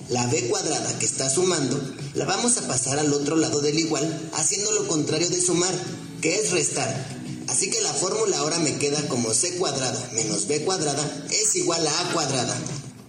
La 0.09 0.27
b 0.27 0.47
cuadrada 0.49 0.99
que 0.99 1.05
está 1.07 1.31
sumando, 1.31 1.81
la 2.13 2.25
vamos 2.25 2.57
a 2.57 2.67
pasar 2.67 2.99
al 2.99 3.11
otro 3.11 3.35
lado 3.35 3.59
del 3.61 3.79
igual, 3.79 4.29
haciendo 4.33 4.71
lo 4.73 4.87
contrario 4.87 5.29
de 5.29 5.41
sumar, 5.41 5.73
que 6.21 6.35
es 6.35 6.51
restar. 6.51 7.17
Así 7.47 7.71
que 7.71 7.81
la 7.81 7.93
fórmula 7.93 8.37
ahora 8.37 8.59
me 8.59 8.77
queda 8.77 9.01
como 9.07 9.33
c 9.33 9.55
cuadrada 9.55 10.11
menos 10.13 10.47
b 10.47 10.61
cuadrada 10.63 11.25
es 11.31 11.55
igual 11.55 11.87
a 11.87 11.99
a 12.01 12.13
cuadrada. 12.13 12.55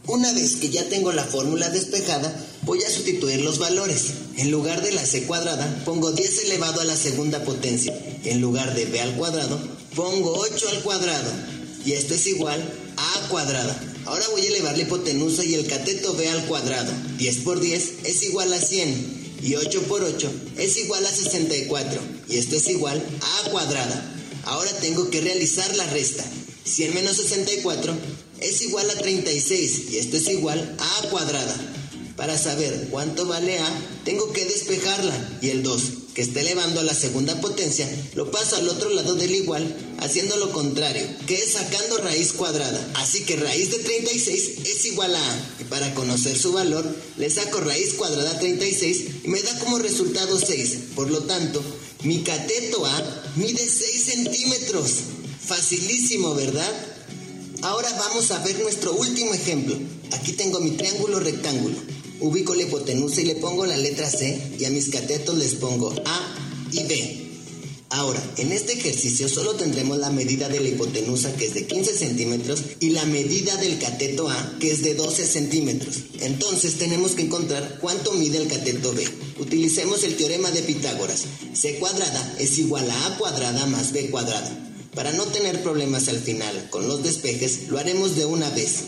Una 0.08 0.32
vez 0.32 0.56
que 0.56 0.70
ya 0.70 0.88
tengo 0.88 1.12
la 1.12 1.22
fórmula 1.22 1.68
despejada, 1.68 2.34
voy 2.62 2.82
a 2.82 2.90
sustituir 2.90 3.42
los 3.42 3.58
valores. 3.58 4.06
En 4.38 4.50
lugar 4.50 4.82
de 4.82 4.92
la 4.92 5.04
c 5.04 5.24
cuadrada, 5.24 5.82
pongo 5.84 6.12
10 6.12 6.44
elevado 6.44 6.80
a 6.80 6.84
la 6.84 6.96
segunda 6.96 7.44
potencia. 7.44 7.94
En 8.24 8.40
lugar 8.40 8.74
de 8.74 8.86
b 8.86 9.02
al 9.02 9.14
cuadrado, 9.16 9.60
pongo 9.94 10.32
8 10.32 10.68
al 10.70 10.82
cuadrado. 10.82 11.30
Y 11.84 11.92
esto 11.92 12.14
es 12.14 12.26
igual 12.26 12.58
a 12.96 13.18
a 13.18 13.28
cuadrada. 13.28 13.78
Ahora 14.06 14.24
voy 14.30 14.40
a 14.40 14.48
elevar 14.48 14.78
la 14.78 14.84
hipotenusa 14.84 15.44
y 15.44 15.54
el 15.54 15.66
cateto 15.66 16.14
b 16.14 16.26
al 16.26 16.46
cuadrado. 16.46 16.90
10 17.18 17.36
por 17.40 17.60
10 17.60 17.92
es 18.04 18.22
igual 18.22 18.50
a 18.54 18.60
100. 18.62 19.36
Y 19.42 19.56
8 19.56 19.82
por 19.82 20.02
8 20.02 20.32
es 20.56 20.78
igual 20.78 21.04
a 21.04 21.10
64. 21.10 22.00
Y 22.30 22.38
esto 22.38 22.56
es 22.56 22.66
igual 22.70 23.04
a 23.20 23.46
a 23.46 23.50
cuadrada. 23.50 24.14
Ahora 24.44 24.70
tengo 24.80 25.10
que 25.10 25.20
realizar 25.20 25.76
la 25.76 25.84
resta. 25.88 26.24
100 26.64 26.94
menos 26.94 27.16
64 27.18 27.94
es 28.40 28.62
igual 28.62 28.90
a 28.90 28.94
36 28.94 29.82
y 29.90 29.98
esto 29.98 30.16
es 30.16 30.28
igual 30.28 30.76
a 30.78 30.98
a 30.98 31.10
cuadrada. 31.10 31.56
Para 32.16 32.36
saber 32.36 32.88
cuánto 32.90 33.26
vale 33.26 33.58
a, 33.58 33.82
tengo 34.04 34.32
que 34.32 34.44
despejarla 34.44 35.38
y 35.40 35.50
el 35.50 35.62
2, 35.62 35.82
que 36.14 36.22
está 36.22 36.40
elevando 36.40 36.80
a 36.80 36.82
la 36.82 36.94
segunda 36.94 37.40
potencia, 37.40 37.88
lo 38.16 38.32
paso 38.32 38.56
al 38.56 38.68
otro 38.68 38.90
lado 38.90 39.14
del 39.14 39.32
igual, 39.36 39.64
haciendo 40.00 40.36
lo 40.36 40.50
contrario, 40.50 41.06
que 41.28 41.36
es 41.36 41.52
sacando 41.52 41.98
raíz 41.98 42.32
cuadrada. 42.32 42.90
Así 42.96 43.22
que 43.22 43.36
raíz 43.36 43.70
de 43.70 43.78
36 43.78 44.50
es 44.66 44.86
igual 44.86 45.14
a 45.14 45.20
a. 45.20 45.50
Y 45.60 45.64
para 45.64 45.94
conocer 45.94 46.36
su 46.36 46.52
valor, 46.52 46.84
le 47.18 47.30
saco 47.30 47.60
raíz 47.60 47.94
cuadrada 47.94 48.40
36 48.40 49.04
y 49.22 49.28
me 49.28 49.40
da 49.40 49.56
como 49.60 49.78
resultado 49.78 50.40
6. 50.40 50.78
Por 50.96 51.12
lo 51.12 51.20
tanto, 51.20 51.62
mi 52.02 52.24
cateto 52.24 52.84
A 52.84 53.22
mide 53.36 53.64
6 53.64 54.04
centímetros. 54.04 54.90
Facilísimo, 55.46 56.34
¿verdad? 56.34 56.87
Ahora 57.62 57.92
vamos 57.98 58.30
a 58.30 58.38
ver 58.44 58.60
nuestro 58.60 58.92
último 58.94 59.34
ejemplo. 59.34 59.76
Aquí 60.12 60.32
tengo 60.32 60.60
mi 60.60 60.72
triángulo 60.72 61.18
rectángulo. 61.18 61.74
Ubico 62.20 62.54
la 62.54 62.62
hipotenusa 62.62 63.20
y 63.20 63.24
le 63.24 63.34
pongo 63.36 63.66
la 63.66 63.76
letra 63.76 64.08
C 64.08 64.56
y 64.58 64.64
a 64.64 64.70
mis 64.70 64.90
catetos 64.90 65.36
les 65.36 65.54
pongo 65.54 65.92
A 66.04 66.34
y 66.70 66.84
B. 66.84 67.28
Ahora, 67.90 68.22
en 68.36 68.52
este 68.52 68.74
ejercicio 68.74 69.28
solo 69.28 69.54
tendremos 69.54 69.98
la 69.98 70.10
medida 70.10 70.48
de 70.48 70.60
la 70.60 70.68
hipotenusa 70.68 71.34
que 71.34 71.46
es 71.46 71.54
de 71.54 71.66
15 71.66 71.96
centímetros 71.96 72.62
y 72.78 72.90
la 72.90 73.04
medida 73.06 73.56
del 73.56 73.78
cateto 73.78 74.28
A 74.28 74.56
que 74.60 74.70
es 74.70 74.82
de 74.82 74.94
12 74.94 75.26
centímetros. 75.26 75.96
Entonces 76.20 76.78
tenemos 76.78 77.12
que 77.12 77.22
encontrar 77.22 77.78
cuánto 77.80 78.12
mide 78.12 78.38
el 78.38 78.46
cateto 78.46 78.92
B. 78.92 79.04
Utilicemos 79.40 80.04
el 80.04 80.16
teorema 80.16 80.50
de 80.52 80.62
Pitágoras. 80.62 81.24
C 81.54 81.76
cuadrada 81.78 82.36
es 82.38 82.58
igual 82.58 82.88
a 82.88 83.06
A 83.06 83.18
cuadrada 83.18 83.66
más 83.66 83.92
B 83.92 84.10
cuadrada. 84.10 84.67
Para 84.98 85.12
no 85.12 85.26
tener 85.26 85.62
problemas 85.62 86.08
al 86.08 86.18
final 86.18 86.70
con 86.70 86.88
los 86.88 87.04
despejes, 87.04 87.68
lo 87.68 87.78
haremos 87.78 88.16
de 88.16 88.24
una 88.24 88.50
vez. 88.50 88.80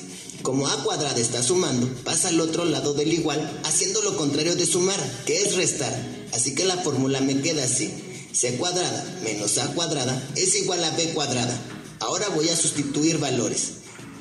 Como 0.43 0.67
a 0.67 0.83
cuadrada 0.83 1.21
está 1.21 1.41
sumando, 1.41 1.87
pasa 2.03 2.31
al 2.31 2.41
otro 2.41 2.65
lado 2.65 2.95
del 2.95 3.13
igual, 3.13 3.61
haciendo 3.63 4.03
lo 4.03 4.17
contrario 4.17 4.57
de 4.57 4.67
sumar, 4.67 4.99
que 5.25 5.41
es 5.41 5.55
restar. 5.55 5.97
Así 6.33 6.57
que 6.57 6.65
la 6.65 6.79
fórmula 6.79 7.21
me 7.21 7.41
queda 7.41 7.63
así. 7.63 7.93
c 8.33 8.57
cuadrada 8.57 9.21
menos 9.23 9.57
a 9.59 9.73
cuadrada 9.73 10.21
es 10.35 10.57
igual 10.57 10.83
a 10.83 10.91
b 10.91 11.11
cuadrada. 11.15 11.57
Ahora 12.01 12.29
voy 12.31 12.49
a 12.49 12.57
sustituir 12.57 13.19
valores. 13.19 13.75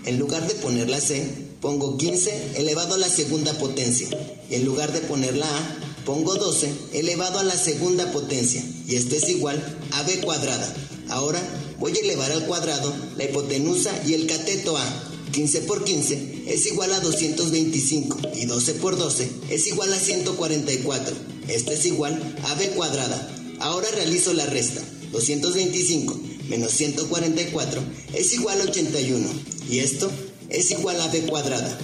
En 0.05 0.19
lugar 0.19 0.47
de 0.47 0.53
poner 0.53 0.91
la 0.91 1.01
c, 1.01 1.27
pongo 1.59 1.97
15 1.97 2.51
elevado 2.57 2.93
a 2.93 2.97
la 2.99 3.09
segunda 3.09 3.53
potencia. 3.53 4.09
Y 4.47 4.53
en 4.53 4.63
lugar 4.63 4.93
de 4.93 5.01
poner 5.01 5.35
la 5.35 5.47
a, 5.47 5.77
pongo 6.05 6.35
12 6.35 6.71
elevado 6.93 7.39
a 7.39 7.43
la 7.43 7.57
segunda 7.57 8.11
potencia 8.11 8.63
y 8.87 8.95
esto 8.95 9.15
es 9.15 9.27
igual 9.29 9.57
a 9.93 10.03
b 10.03 10.19
cuadrada. 10.21 10.71
Ahora 11.09 11.41
voy 11.79 11.95
a 11.97 12.01
elevar 12.01 12.31
al 12.31 12.45
cuadrado 12.45 12.93
la 13.17 13.23
hipotenusa 13.23 13.91
y 14.05 14.13
el 14.13 14.27
cateto 14.27 14.77
a 14.77 15.03
15 15.31 15.61
por 15.61 15.83
15 15.83 16.43
es 16.47 16.65
igual 16.65 16.91
a 16.93 16.99
225 16.99 18.17
y 18.35 18.45
12 18.45 18.73
por 18.75 18.97
12 18.97 19.29
es 19.49 19.67
igual 19.67 19.93
a 19.93 19.99
144. 19.99 21.15
Esto 21.47 21.71
es 21.71 21.85
igual 21.85 22.35
a 22.43 22.55
b 22.55 22.69
cuadrada. 22.69 23.35
Ahora 23.59 23.89
realizo 23.91 24.33
la 24.33 24.45
resta. 24.45 24.81
225 25.11 26.19
menos 26.49 26.71
144 26.73 27.81
es 28.13 28.33
igual 28.33 28.61
a 28.61 28.63
81 28.65 29.27
y 29.69 29.79
esto 29.79 30.11
es 30.49 30.71
igual 30.71 30.99
a 31.01 31.07
b 31.07 31.21
cuadrada. 31.21 31.77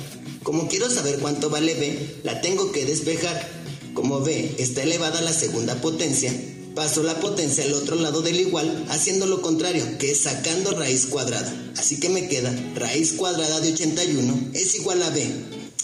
Como 0.44 0.68
quiero 0.68 0.90
saber 0.90 1.20
cuánto 1.20 1.50
vale 1.50 1.74
b, 1.74 2.20
la 2.24 2.42
tengo 2.42 2.72
que 2.72 2.86
despejar. 2.86 3.50
Como 3.94 4.20
b 4.22 4.56
está 4.58 4.84
elevada 4.84 5.20
a 5.20 5.24
la 5.24 5.34
segunda 5.34 5.80
potencia, 5.82 6.34
paso 6.76 7.02
la 7.02 7.20
potencia 7.20 7.64
al 7.64 7.74
otro 7.74 7.96
lado 7.96 8.22
del 8.22 8.40
igual 8.40 8.86
haciendo 8.90 9.26
lo 9.26 9.42
contrario, 9.42 9.98
que 9.98 10.12
es 10.12 10.22
sacando 10.22 10.72
raíz 10.72 11.08
cuadrada. 11.08 11.72
Así 11.78 12.00
que 12.00 12.10
me 12.10 12.28
queda 12.28 12.54
raíz 12.76 13.14
cuadrada 13.14 13.62
de 13.62 13.74
81 13.74 14.52
es 14.54 14.76
igual 14.76 15.02
a 15.02 15.10
b. 15.10 15.26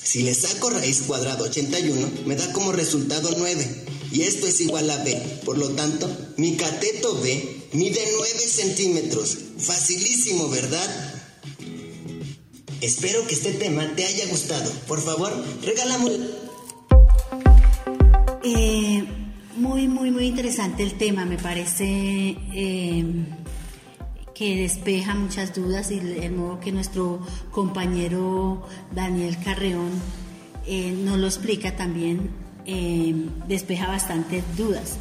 Si 0.03 0.23
le 0.23 0.35
saco 0.35 0.69
raíz 0.69 1.03
cuadrada 1.07 1.43
81, 1.43 2.11
me 2.25 2.35
da 2.35 2.51
como 2.53 2.71
resultado 2.71 3.29
9. 3.37 3.85
Y 4.11 4.23
esto 4.23 4.47
es 4.47 4.59
igual 4.59 4.89
a 4.89 5.03
b. 5.03 5.15
Por 5.45 5.57
lo 5.57 5.69
tanto, 5.69 6.09
mi 6.37 6.57
cateto 6.57 7.15
b 7.15 7.69
mide 7.73 8.01
9 8.17 8.39
centímetros. 8.47 9.37
Facilísimo, 9.57 10.49
¿verdad? 10.49 11.15
Espero 12.81 13.25
que 13.27 13.35
este 13.35 13.53
tema 13.53 13.95
te 13.95 14.05
haya 14.05 14.25
gustado. 14.27 14.71
Por 14.87 15.01
favor, 15.01 15.31
regálame. 15.63 16.50
Muy, 19.71 19.87
muy, 19.87 20.11
muy 20.11 20.25
interesante 20.25 20.83
el 20.83 20.95
tema. 20.95 21.23
Me 21.23 21.37
parece 21.37 22.35
eh, 22.53 23.05
que 24.35 24.57
despeja 24.57 25.15
muchas 25.15 25.55
dudas 25.55 25.91
y 25.91 25.99
el 25.99 26.33
modo 26.33 26.59
que 26.59 26.73
nuestro 26.73 27.21
compañero 27.51 28.63
Daniel 28.93 29.37
Carreón 29.41 29.91
eh, 30.67 30.91
nos 30.91 31.17
lo 31.19 31.25
explica 31.25 31.77
también 31.77 32.51
despeja 33.47 33.87
bastantes 33.87 34.43
dudas 34.57 34.97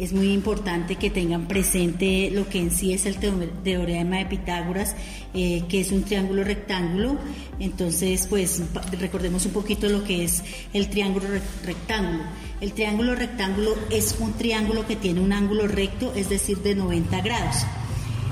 es 0.00 0.14
muy 0.14 0.32
importante 0.32 0.96
que 0.96 1.10
tengan 1.10 1.46
presente 1.46 2.30
lo 2.32 2.48
que 2.48 2.58
en 2.58 2.70
sí 2.70 2.94
es 2.94 3.04
el 3.04 3.16
teorema 3.16 4.16
de 4.16 4.24
Pitágoras, 4.24 4.96
eh, 5.34 5.64
que 5.68 5.80
es 5.80 5.92
un 5.92 6.04
triángulo 6.04 6.42
rectángulo. 6.42 7.18
Entonces, 7.58 8.26
pues 8.26 8.62
recordemos 8.98 9.44
un 9.44 9.52
poquito 9.52 9.90
lo 9.90 10.02
que 10.02 10.24
es 10.24 10.42
el 10.72 10.88
triángulo 10.88 11.26
rectángulo. 11.66 12.24
El 12.62 12.72
triángulo 12.72 13.14
rectángulo 13.14 13.74
es 13.90 14.16
un 14.20 14.32
triángulo 14.32 14.86
que 14.86 14.96
tiene 14.96 15.20
un 15.20 15.34
ángulo 15.34 15.68
recto, 15.68 16.14
es 16.16 16.30
decir, 16.30 16.56
de 16.62 16.74
90 16.74 17.20
grados. 17.20 17.56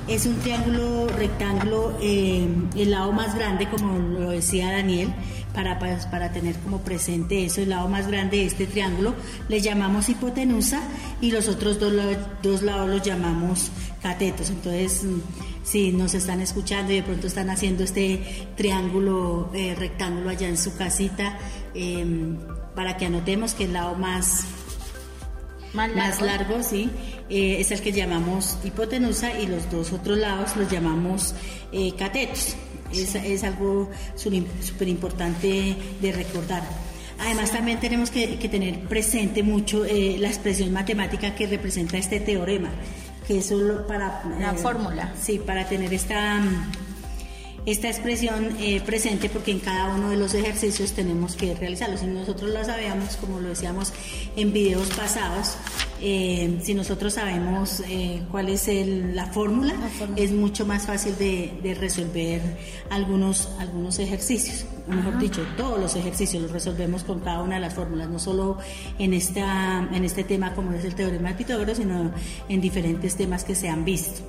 Es 0.07 0.25
un 0.25 0.37
triángulo 0.37 1.07
rectángulo, 1.07 1.95
eh, 2.01 2.47
el 2.75 2.89
lado 2.89 3.11
más 3.11 3.35
grande, 3.35 3.69
como 3.69 3.99
lo 3.99 4.31
decía 4.31 4.71
Daniel, 4.71 5.09
para, 5.53 5.79
para 5.79 6.31
tener 6.31 6.55
como 6.57 6.79
presente 6.81 7.45
eso, 7.45 7.61
el 7.61 7.69
lado 7.69 7.87
más 7.87 8.07
grande 8.07 8.37
de 8.37 8.45
este 8.45 8.67
triángulo, 8.67 9.15
le 9.47 9.59
llamamos 9.61 10.09
hipotenusa 10.09 10.81
y 11.21 11.31
los 11.31 11.47
otros 11.47 11.79
dos, 11.79 11.93
dos 12.41 12.61
lados 12.61 12.89
los 12.89 13.01
llamamos 13.01 13.71
catetos. 14.01 14.49
Entonces, 14.49 15.03
mm, 15.03 15.19
si 15.63 15.91
nos 15.91 16.13
están 16.13 16.41
escuchando 16.41 16.91
y 16.91 16.97
de 16.97 17.03
pronto 17.03 17.27
están 17.27 17.49
haciendo 17.49 17.83
este 17.83 18.47
triángulo 18.55 19.49
eh, 19.53 19.75
rectángulo 19.75 20.29
allá 20.29 20.47
en 20.47 20.57
su 20.57 20.75
casita, 20.75 21.37
em, 21.73 22.37
para 22.75 22.97
que 22.97 23.05
anotemos 23.05 23.53
que 23.53 23.65
el 23.65 23.73
lado 23.73 23.95
más 23.95 24.45
más 25.73 26.21
largo, 26.21 26.63
sí, 26.63 26.89
eh, 27.29 27.57
es 27.59 27.69
el 27.69 27.81
que 27.81 27.91
llamamos 27.91 28.57
hipotenusa 28.63 29.39
y 29.39 29.45
los 29.45 29.69
dos 29.69 29.93
otros 29.93 30.17
lados 30.17 30.55
los 30.55 30.69
llamamos 30.71 31.35
eh, 31.71 31.93
catetos. 31.95 32.55
Es, 32.93 33.43
algo 33.43 33.89
súper 34.15 34.87
importante 34.87 35.75
de 36.01 36.11
recordar. 36.11 36.63
Además, 37.19 37.51
también 37.51 37.79
tenemos 37.79 38.11
que, 38.11 38.27
tener 38.49 38.79
presente 38.81 39.43
mucho 39.43 39.85
eh, 39.85 40.17
la 40.19 40.29
expresión 40.29 40.71
matemática 40.71 41.35
que 41.35 41.47
representa 41.47 41.97
este 41.97 42.19
teorema, 42.19 42.69
que 43.27 43.39
es 43.39 43.47
solo 43.47 43.85
para... 43.85 44.23
La 44.39 44.53
fórmula. 44.53 45.13
Sí, 45.21 45.39
para 45.39 45.67
tener 45.67 45.93
esta 45.93 46.41
esta 47.65 47.87
expresión 47.87 48.55
eh, 48.59 48.81
presente 48.81 49.29
porque 49.29 49.51
en 49.51 49.59
cada 49.59 49.93
uno 49.93 50.09
de 50.09 50.17
los 50.17 50.33
ejercicios 50.33 50.93
tenemos 50.93 51.35
que 51.35 51.53
realizarlo. 51.55 51.97
Si 51.97 52.07
nosotros 52.07 52.49
lo 52.51 52.63
sabíamos, 52.63 53.15
como 53.17 53.39
lo 53.39 53.49
decíamos 53.49 53.93
en 54.35 54.53
videos 54.53 54.89
pasados, 54.89 55.55
eh, 56.01 56.59
si 56.61 56.73
nosotros 56.73 57.13
sabemos 57.13 57.81
eh, 57.87 58.21
cuál 58.31 58.49
es 58.49 58.69
la, 59.13 59.25
fórmula, 59.27 59.73
es 60.15 60.31
mucho 60.31 60.65
más 60.65 60.85
fácil 60.85 61.17
de, 61.17 61.77
resolver 61.79 62.41
algunos, 62.89 63.49
algunos 63.59 63.99
ejercicios. 63.99 64.65
Mejor 64.87 65.19
dicho, 65.19 65.45
todos 65.55 65.79
los 65.79 65.95
ejercicios 65.95 66.41
los 66.41 66.51
resolvemos 66.51 67.03
con 67.03 67.19
cada 67.19 67.41
una 67.41 67.55
de 67.55 67.61
las 67.61 67.73
fórmulas, 67.73 68.09
no 68.09 68.19
solo 68.19 68.57
en, 68.97 69.13
esta, 69.13 69.87
en 69.91 70.03
este 70.03 70.23
tema 70.23 70.55
como 70.55 70.73
es 70.73 70.83
el 70.85 70.95
teorema 70.95 71.29
de 71.29 71.35
Pitágoras, 71.35 71.77
sino 71.77 72.11
en 72.47 72.61
diferentes 72.61 73.15
temas 73.15 73.43
que 73.43 73.55
se 73.55 73.69
han 73.69 73.85
visto. 73.85 74.21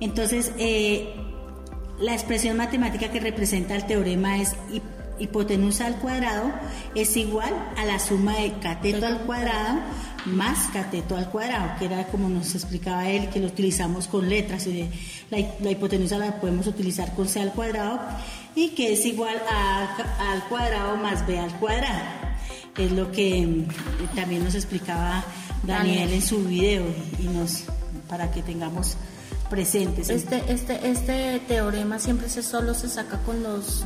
Entonces, 0.00 0.52
la 1.98 2.12
expresión 2.12 2.56
matemática 2.56 3.10
que 3.10 3.20
representa 3.20 3.74
el 3.76 3.86
teorema 3.86 4.38
es 4.38 4.56
hipotenusa 5.18 5.86
al 5.86 5.96
cuadrado 5.96 6.50
es 6.94 7.16
igual 7.16 7.52
a 7.76 7.84
la 7.84 7.98
suma 7.98 8.34
de 8.36 8.52
cateto 8.54 9.06
al 9.06 9.20
cuadrado 9.20 9.80
más 10.26 10.68
cateto 10.72 11.16
al 11.16 11.30
cuadrado, 11.30 11.78
que 11.78 11.86
era 11.86 12.06
como 12.06 12.28
nos 12.28 12.54
explicaba 12.54 13.08
él, 13.08 13.28
que 13.30 13.40
lo 13.40 13.48
utilizamos 13.48 14.06
con 14.06 14.28
letras. 14.28 14.66
La, 15.30 15.70
hipotenusa 15.70 16.18
la 16.18 16.40
podemos 16.40 16.66
utilizar 16.66 17.14
con 17.14 17.28
c 17.28 17.40
al 17.40 17.52
cuadrado 17.52 18.00
y 18.54 18.70
que 18.70 18.92
es 18.92 19.04
igual 19.06 19.36
a, 19.50 20.32
al 20.32 20.44
cuadrado 20.48 20.96
más 20.96 21.26
b 21.26 21.38
al 21.38 21.52
cuadrado. 21.58 22.02
Es 22.76 22.92
lo 22.92 23.10
que 23.12 23.46
mm, 23.46 24.14
también 24.14 24.44
nos 24.44 24.54
explicaba 24.54 25.24
Daniel 25.62 26.12
en 26.12 26.22
su 26.22 26.44
video 26.44 26.84
y 27.18 27.24
nos 27.24 27.64
para 28.08 28.30
que 28.30 28.42
tengamos 28.42 28.96
presentes. 29.50 30.08
Este, 30.08 30.42
este, 30.48 30.88
este 30.88 31.40
teorema 31.48 31.98
siempre 31.98 32.28
se 32.28 32.42
solo 32.42 32.74
se 32.74 32.88
saca 32.88 33.18
con 33.18 33.42
los 33.42 33.84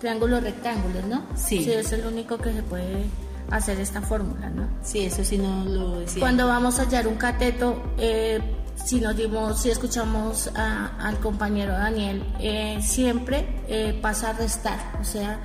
triángulos 0.00 0.42
rectángulos, 0.42 1.04
¿no? 1.04 1.24
Sí. 1.36 1.64
sí 1.64 1.72
es 1.72 1.92
el 1.92 2.06
único 2.06 2.38
que 2.38 2.52
se 2.52 2.62
puede 2.62 3.06
hacer 3.50 3.80
esta 3.80 4.02
fórmula, 4.02 4.50
¿no? 4.50 4.68
Sí, 4.82 5.04
eso 5.06 5.24
sí 5.24 5.38
no 5.38 5.64
lo 5.64 6.00
decía. 6.00 6.20
Cuando 6.20 6.46
vamos 6.46 6.78
a 6.78 6.82
hallar 6.82 7.06
un 7.06 7.16
cateto, 7.16 7.82
eh, 7.98 8.40
si 8.84 9.00
nos 9.00 9.16
dimos, 9.16 9.60
si 9.60 9.70
escuchamos 9.70 10.50
al 10.54 11.18
compañero 11.20 11.72
Daniel, 11.72 12.24
eh, 12.40 12.78
siempre 12.82 13.62
eh, 13.68 13.98
pasa 14.02 14.30
a 14.30 14.32
restar, 14.34 14.78
o 15.00 15.04
sea, 15.04 15.38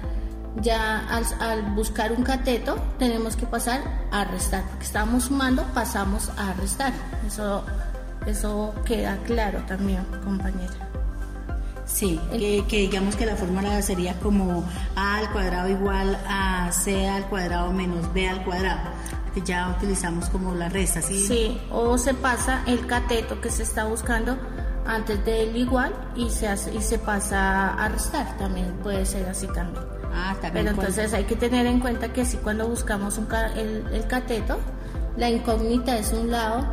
ya 0.62 1.08
al, 1.08 1.24
al, 1.40 1.62
buscar 1.76 2.12
un 2.12 2.24
cateto 2.24 2.76
tenemos 3.00 3.36
que 3.38 3.46
pasar 3.46 3.82
a 4.12 4.26
restar, 4.26 4.64
porque 4.68 4.86
estamos 4.86 5.26
sumando, 5.26 5.64
pasamos 5.74 6.30
a 6.38 6.54
restar. 6.54 6.92
Eso 7.26 7.64
eso 8.26 8.74
queda 8.86 9.18
claro 9.26 9.64
también, 9.68 10.06
compañera. 10.24 10.91
Sí, 11.94 12.20
que, 12.32 12.78
digamos 12.78 13.16
que 13.16 13.26
la 13.26 13.36
fórmula 13.36 13.82
sería 13.82 14.18
como 14.20 14.64
a 14.96 15.18
al 15.18 15.32
cuadrado 15.32 15.70
igual 15.70 16.18
a 16.28 16.72
c 16.72 17.08
al 17.08 17.26
cuadrado 17.28 17.72
menos 17.72 18.12
b 18.14 18.28
al 18.28 18.44
cuadrado, 18.44 18.90
que 19.34 19.42
ya 19.42 19.70
utilizamos 19.78 20.30
como 20.30 20.56
la 20.56 20.70
resta, 20.70 21.02
¿sí? 21.02 21.20
Sí, 21.28 21.62
o 21.70 21.98
se 21.98 22.14
pasa 22.14 22.64
el 22.66 22.88
cateto 22.88 23.42
que 23.42 23.52
se 23.52 23.64
está 23.64 23.86
buscando 23.86 24.38
antes 24.86 25.24
del 25.26 25.56
igual 25.56 25.94
y 26.16 26.30
se 26.30 26.48
hace, 26.48 26.74
y 26.74 26.82
se 26.82 26.98
pasa 26.98 27.74
a 27.74 27.90
restar, 27.90 28.38
también 28.38 28.72
puede 28.82 29.06
ser 29.06 29.28
así 29.30 29.48
también. 29.48 29.84
Ah, 30.14 30.36
también 30.42 30.66
Pero 30.66 30.78
entonces 30.78 31.14
hay 31.14 31.26
que 31.26 31.36
tener 31.36 31.66
en 31.66 31.80
cuenta 31.80 32.12
que 32.12 32.26
si 32.26 32.38
cuando 32.38 32.68
buscamos 32.68 33.18
un, 33.18 33.28
el, 33.56 33.86
el 33.94 34.08
cateto, 34.08 34.58
la 35.18 35.30
incógnita 35.30 35.98
es 35.98 36.12
un 36.14 36.32
lado 36.32 36.66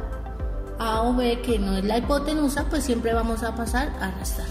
a 0.79 1.03
o 1.03 1.15
B, 1.15 1.41
que 1.43 1.59
no 1.59 1.77
es 1.77 1.85
la 1.85 1.99
hipotenusa, 1.99 2.65
pues 2.65 2.85
siempre 2.85 3.13
vamos 3.13 3.43
a 3.43 3.55
pasar 3.55 3.93
a 4.01 4.11
restar. 4.13 4.47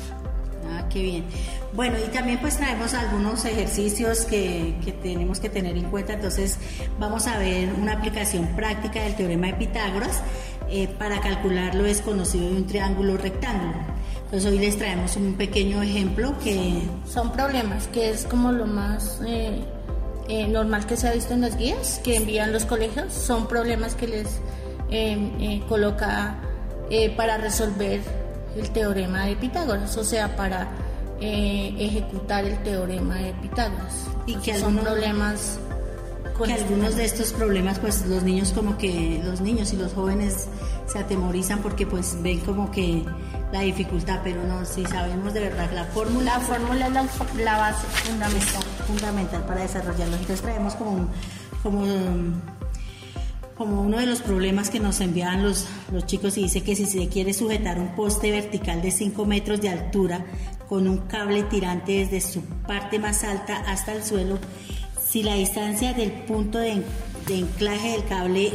Bien. 1.01 1.25
Bueno, 1.73 1.97
y 2.03 2.09
también 2.09 2.39
pues 2.39 2.57
traemos 2.57 2.93
algunos 2.93 3.45
ejercicios 3.45 4.25
que, 4.25 4.75
que, 4.83 4.91
tenemos 4.91 5.39
que 5.39 5.49
tener 5.49 5.77
en 5.77 5.85
cuenta. 5.85 6.13
Entonces 6.13 6.57
vamos 6.99 7.27
a 7.27 7.37
ver 7.37 7.69
una 7.73 7.93
aplicación 7.93 8.47
práctica 8.55 9.03
del 9.03 9.15
teorema 9.15 9.47
de 9.47 9.53
Pitágoras 9.53 10.21
eh, 10.69 10.87
para 10.97 11.19
calcular 11.19 11.75
lo 11.75 11.83
desconocido 11.83 12.49
de 12.49 12.55
un 12.55 12.67
triángulo 12.67 13.17
rectángulo. 13.17 13.77
Entonces 14.25 14.51
hoy 14.51 14.59
les 14.59 14.77
traemos 14.77 15.15
un 15.15 15.35
pequeño 15.35 15.81
ejemplo 15.81 16.37
que... 16.43 16.81
Son 17.07 17.31
problemas, 17.31 17.87
que 17.87 18.09
es 18.09 18.25
como 18.25 18.51
lo 18.51 18.65
más 18.65 19.21
eh, 19.25 19.63
eh, 20.27 20.47
normal 20.47 20.85
que 20.85 20.97
se 20.97 21.07
ha 21.07 21.13
visto 21.13 21.33
en 21.33 21.41
las 21.41 21.57
guías 21.57 22.01
que 22.03 22.17
envían 22.17 22.51
los 22.51 22.65
colegios. 22.65 23.13
Son 23.13 23.47
problemas 23.47 23.95
que 23.95 24.07
les 24.07 24.41
Em, 24.89 25.59
coloca 25.67 26.35
para 27.17 27.37
resolver 27.37 27.99
el 28.55 28.69
teorema 28.69 29.25
de 29.25 29.35
Pitágoras, 29.35 29.97
o 29.97 30.03
sea, 30.05 30.37
para 30.37 30.69
eh, 31.19 31.75
ejecutar 31.79 32.45
el 32.45 32.61
teorema 32.63 33.15
de 33.15 33.33
Pitágoras. 33.33 34.07
Y 34.25 34.35
que 34.35 34.57
son 34.59 34.77
problemas 34.77 35.59
que 36.45 36.53
algunos 36.53 36.95
de 36.95 37.05
estos 37.05 37.33
problemas, 37.33 37.79
pues 37.79 38.05
los 38.05 38.23
niños 38.23 38.51
como 38.51 38.77
que, 38.77 39.21
los 39.23 39.41
niños 39.41 39.73
y 39.73 39.77
los 39.77 39.93
jóvenes 39.93 40.47
se 40.85 40.99
atemorizan 40.99 41.61
porque 41.61 41.87
pues 41.87 42.21
ven 42.21 42.39
como 42.39 42.69
que 42.69 43.03
la 43.51 43.61
dificultad, 43.61 44.19
pero 44.23 44.43
no, 44.43 44.65
si 44.65 44.85
sabemos 44.85 45.33
de 45.33 45.41
verdad 45.41 45.69
la 45.73 45.85
fórmula. 45.85 46.37
La 46.37 46.39
fórmula 46.39 46.87
es 46.87 46.93
la, 47.37 47.57
base 47.57 47.87
fundamental. 47.87 48.63
fundamental 48.85 49.45
para 49.45 49.61
desarrollarlo. 49.61 50.15
Entonces 50.15 50.41
traemos 50.41 50.75
como 50.75 51.07
como 51.63 51.83
como 53.57 53.81
uno 53.81 53.97
de 53.97 54.05
los 54.05 54.21
problemas 54.21 54.69
que 54.69 54.79
nos 54.79 55.01
enviaban 55.01 55.41
los, 55.41 55.65
los 55.91 56.05
chicos 56.05 56.37
y 56.37 56.43
dice 56.43 56.61
que 56.61 56.75
si 56.75 56.85
se 56.85 57.07
quiere 57.07 57.33
sujetar 57.33 57.79
un 57.79 57.95
poste 57.95 58.29
vertical 58.29 58.83
de 58.83 58.91
5 58.91 59.25
metros 59.25 59.61
de 59.61 59.69
altura 59.69 60.23
con 60.67 60.87
un 60.87 60.97
cable 60.99 61.43
tirante 61.43 62.05
desde 62.05 62.21
su 62.21 62.41
parte 62.41 62.99
más 62.99 63.23
alta 63.23 63.57
hasta 63.67 63.93
el 63.93 64.03
suelo, 64.03 64.37
si 65.07 65.23
la 65.23 65.35
distancia 65.35 65.93
del 65.93 66.11
punto 66.11 66.57
de, 66.59 66.83
de 67.27 67.45
del 67.59 68.03
cable 68.07 68.51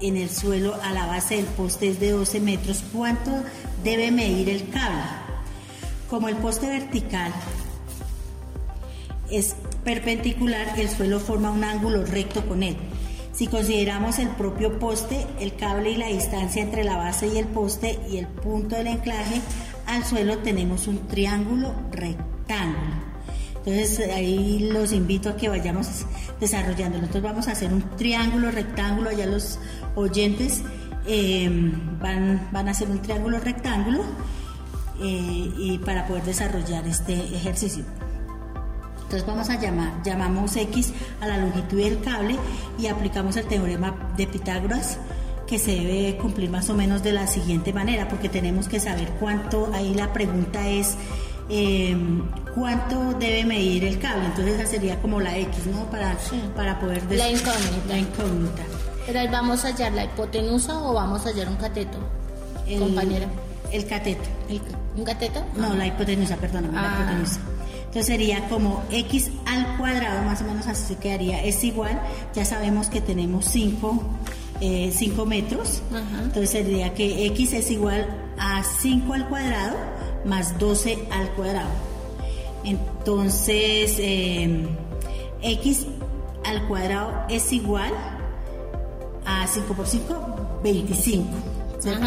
en 0.00 0.16
el 0.16 0.30
suelo 0.30 0.74
a 0.82 0.92
la 0.92 1.06
base 1.06 1.36
del 1.36 1.44
poste 1.46 1.88
es 1.88 2.00
de 2.00 2.10
12 2.10 2.40
metros, 2.40 2.82
¿cuánto 2.92 3.30
debe 3.82 4.10
medir 4.10 4.48
el 4.48 4.68
cable? 4.70 5.02
Como 6.08 6.28
el 6.28 6.36
poste 6.36 6.68
vertical 6.68 7.32
es 9.30 9.56
perpendicular, 9.84 10.78
el 10.78 10.88
suelo 10.88 11.20
forma 11.20 11.50
un 11.50 11.64
ángulo 11.64 12.04
recto 12.04 12.46
con 12.46 12.62
él. 12.62 12.76
Si 13.32 13.48
consideramos 13.48 14.18
el 14.20 14.28
propio 14.28 14.78
poste, 14.78 15.26
el 15.40 15.56
cable 15.56 15.90
y 15.90 15.96
la 15.96 16.06
distancia 16.06 16.62
entre 16.62 16.84
la 16.84 16.96
base 16.96 17.26
y 17.26 17.38
el 17.38 17.46
poste 17.46 17.98
y 18.08 18.18
el 18.18 18.28
punto 18.28 18.76
del 18.76 18.86
anclaje 18.86 19.40
al 19.86 20.04
suelo 20.04 20.38
tenemos 20.38 20.86
un 20.86 21.06
triángulo 21.08 21.74
rectángulo. 21.90 23.04
Entonces 23.56 24.10
ahí 24.10 24.68
los 24.70 24.92
invito 24.92 25.30
a 25.30 25.36
que 25.36 25.48
vayamos 25.48 26.04
desarrollando. 26.38 26.98
Nosotros 26.98 27.22
vamos 27.22 27.48
a 27.48 27.52
hacer 27.52 27.72
un 27.72 27.82
triángulo 27.96 28.50
rectángulo, 28.50 29.10
allá 29.10 29.26
los 29.26 29.58
oyentes 29.94 30.62
eh, 31.06 31.48
van, 32.00 32.48
van 32.52 32.68
a 32.68 32.72
hacer 32.72 32.90
un 32.90 33.00
triángulo 33.00 33.40
rectángulo 33.40 34.02
eh, 35.00 35.52
y 35.58 35.78
para 35.78 36.06
poder 36.06 36.24
desarrollar 36.24 36.86
este 36.86 37.14
ejercicio. 37.14 37.84
Entonces 39.02 39.26
vamos 39.26 39.48
a 39.50 39.60
llamar, 39.60 40.02
llamamos 40.02 40.56
X 40.56 40.92
a 41.20 41.26
la 41.26 41.38
longitud 41.38 41.78
del 41.78 42.00
cable 42.00 42.36
y 42.78 42.86
aplicamos 42.86 43.36
el 43.36 43.46
teorema 43.46 44.12
de 44.16 44.26
Pitágoras 44.26 44.98
que 45.46 45.58
se 45.58 45.72
debe 45.72 46.16
cumplir 46.16 46.50
más 46.50 46.70
o 46.70 46.74
menos 46.74 47.02
de 47.02 47.12
la 47.12 47.26
siguiente 47.26 47.72
manera, 47.72 48.08
porque 48.08 48.28
tenemos 48.28 48.68
que 48.68 48.80
saber 48.80 49.08
cuánto, 49.20 49.70
ahí 49.74 49.94
la 49.94 50.12
pregunta 50.12 50.68
es 50.68 50.96
em, 51.48 52.22
cuánto 52.54 53.12
debe 53.14 53.44
medir 53.44 53.84
el 53.84 53.98
cable, 53.98 54.26
entonces 54.26 54.60
esa 54.60 54.70
sería 54.70 55.00
como 55.00 55.20
la 55.20 55.36
X, 55.36 55.66
¿no? 55.66 55.84
Para, 55.90 56.16
para 56.56 56.80
poder... 56.80 57.02
La 57.10 57.28
incógnita. 57.28 57.86
La 57.88 57.98
incógnita. 57.98 58.62
Pero 59.06 59.30
vamos 59.30 59.64
a 59.64 59.68
hallar 59.68 59.92
la 59.92 60.04
hipotenusa 60.04 60.78
o 60.80 60.94
vamos 60.94 61.26
a 61.26 61.28
hallar 61.28 61.48
un 61.48 61.56
cateto, 61.56 61.98
compañera. 62.78 63.26
El 63.70 63.86
cateto. 63.86 64.22
¿Un 64.96 65.04
cateto? 65.04 65.44
No, 65.56 65.74
la 65.74 65.86
hipotenusa, 65.86 66.36
perdón, 66.36 66.70
la 66.72 66.80
ah. 66.80 66.96
hipotenusa. 66.96 67.40
Entonces 67.94 68.06
sería 68.06 68.48
como 68.48 68.82
x 68.90 69.30
al 69.46 69.76
cuadrado, 69.76 70.24
más 70.24 70.42
o 70.42 70.44
menos 70.44 70.66
así 70.66 70.94
se 70.94 70.96
quedaría, 70.96 71.44
es 71.44 71.62
igual, 71.62 72.00
ya 72.34 72.44
sabemos 72.44 72.88
que 72.88 73.00
tenemos 73.00 73.44
5 73.44 74.02
eh, 74.60 74.92
metros, 75.26 75.82
entonces 76.22 76.50
sería 76.50 76.94
que 76.94 77.26
x 77.26 77.52
es 77.52 77.70
igual 77.70 78.06
a 78.38 78.62
5 78.62 79.12
al 79.12 79.28
cuadrado 79.28 79.76
más 80.24 80.58
12 80.58 81.06
al 81.10 81.30
cuadrado. 81.32 81.70
Entonces, 82.64 83.96
em, 83.98 84.68
x 85.42 85.86
al 86.44 86.66
cuadrado 86.66 87.26
es 87.28 87.52
igual 87.52 87.92
a 89.26 89.46
5 89.46 89.74
por 89.74 89.86
5, 89.86 90.60
25, 90.62 91.28
¿cierto? 91.78 92.06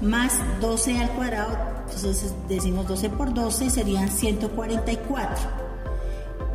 Más 0.00 0.40
12 0.60 0.98
al 0.98 1.10
cuadrado 1.10 1.74
entonces 1.94 2.34
decimos 2.48 2.88
12 2.88 3.10
por 3.10 3.32
12 3.32 3.70
serían 3.70 4.08
144. 4.08 5.64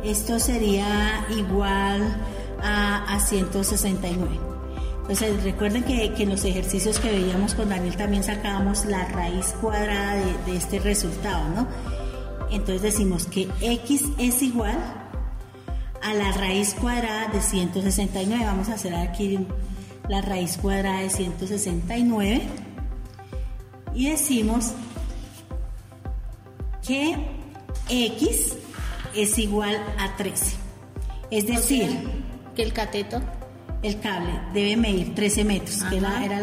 Esto 0.04 0.38
sería 0.38 1.26
igual 1.30 2.16
a, 2.62 3.18
169. 3.20 4.49
Entonces 5.10 5.42
recuerden 5.42 5.82
que, 5.82 6.04
en 6.04 6.28
los 6.28 6.44
ejercicios 6.44 7.00
que 7.00 7.10
veíamos 7.10 7.54
con 7.54 7.68
Daniel 7.68 7.96
también 7.96 8.22
sacábamos 8.22 8.84
la 8.84 9.06
raíz 9.06 9.46
cuadrada 9.60 10.14
de, 10.46 10.56
este 10.56 10.78
resultado, 10.78 11.48
¿no? 11.48 11.66
Entonces 12.52 12.80
decimos 12.80 13.26
que 13.26 13.48
x 13.60 14.04
es 14.18 14.40
igual 14.40 14.78
a 16.00 16.14
la 16.14 16.30
raíz 16.30 16.74
cuadrada 16.74 17.26
de 17.26 17.42
169. 17.42 18.44
Vamos 18.44 18.68
a 18.68 18.74
hacer 18.74 18.94
aquí 18.94 19.48
la 20.08 20.20
raíz 20.20 20.56
cuadrada 20.58 21.00
de 21.00 21.10
169 21.10 22.42
y 23.96 24.10
decimos 24.10 24.74
que 26.86 27.16
X 27.88 28.54
es 29.16 29.38
igual 29.38 29.74
a 29.98 30.16
13. 30.16 30.54
Es 31.32 31.48
decir, 31.48 31.98
que 32.54 32.62
el 32.62 32.72
cateto, 32.72 33.20
el 33.82 34.00
cable, 34.00 34.30
debe 34.52 34.76
medir 34.76 35.14
13 35.14 35.44
metros, 35.44 35.82
que 35.84 35.96
era 35.96 36.40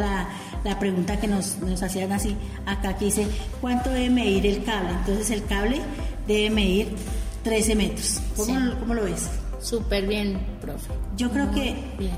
la, 0.64 0.80
pregunta 0.80 1.20
que 1.20 1.28
nos, 1.28 1.58
hacían 1.82 2.12
así. 2.12 2.36
Acá 2.66 2.98
que 2.98 3.06
dice, 3.06 3.28
¿cuánto 3.62 3.90
debe 3.90 4.10
medir 4.10 4.46
el 4.48 4.64
cable? 4.64 4.90
Entonces 4.92 5.32
el 5.32 5.46
cable 5.46 5.82
debe 6.28 6.50
medir 6.50 6.90
13 7.44 7.76
metros. 7.76 8.22
¿Cómo, 8.36 8.94
lo 8.94 9.04
ves? 9.04 9.30
Súper 9.62 10.08
bien, 10.08 10.40
profe. 10.62 10.92
Yo 11.16 11.32
creo 11.32 11.52
que 11.52 11.76
bien. 11.98 12.16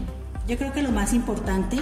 Yo 0.48 0.58
creo 0.58 0.74
que 0.74 0.82
lo 0.82 0.92
más 0.92 1.14
importante 1.14 1.78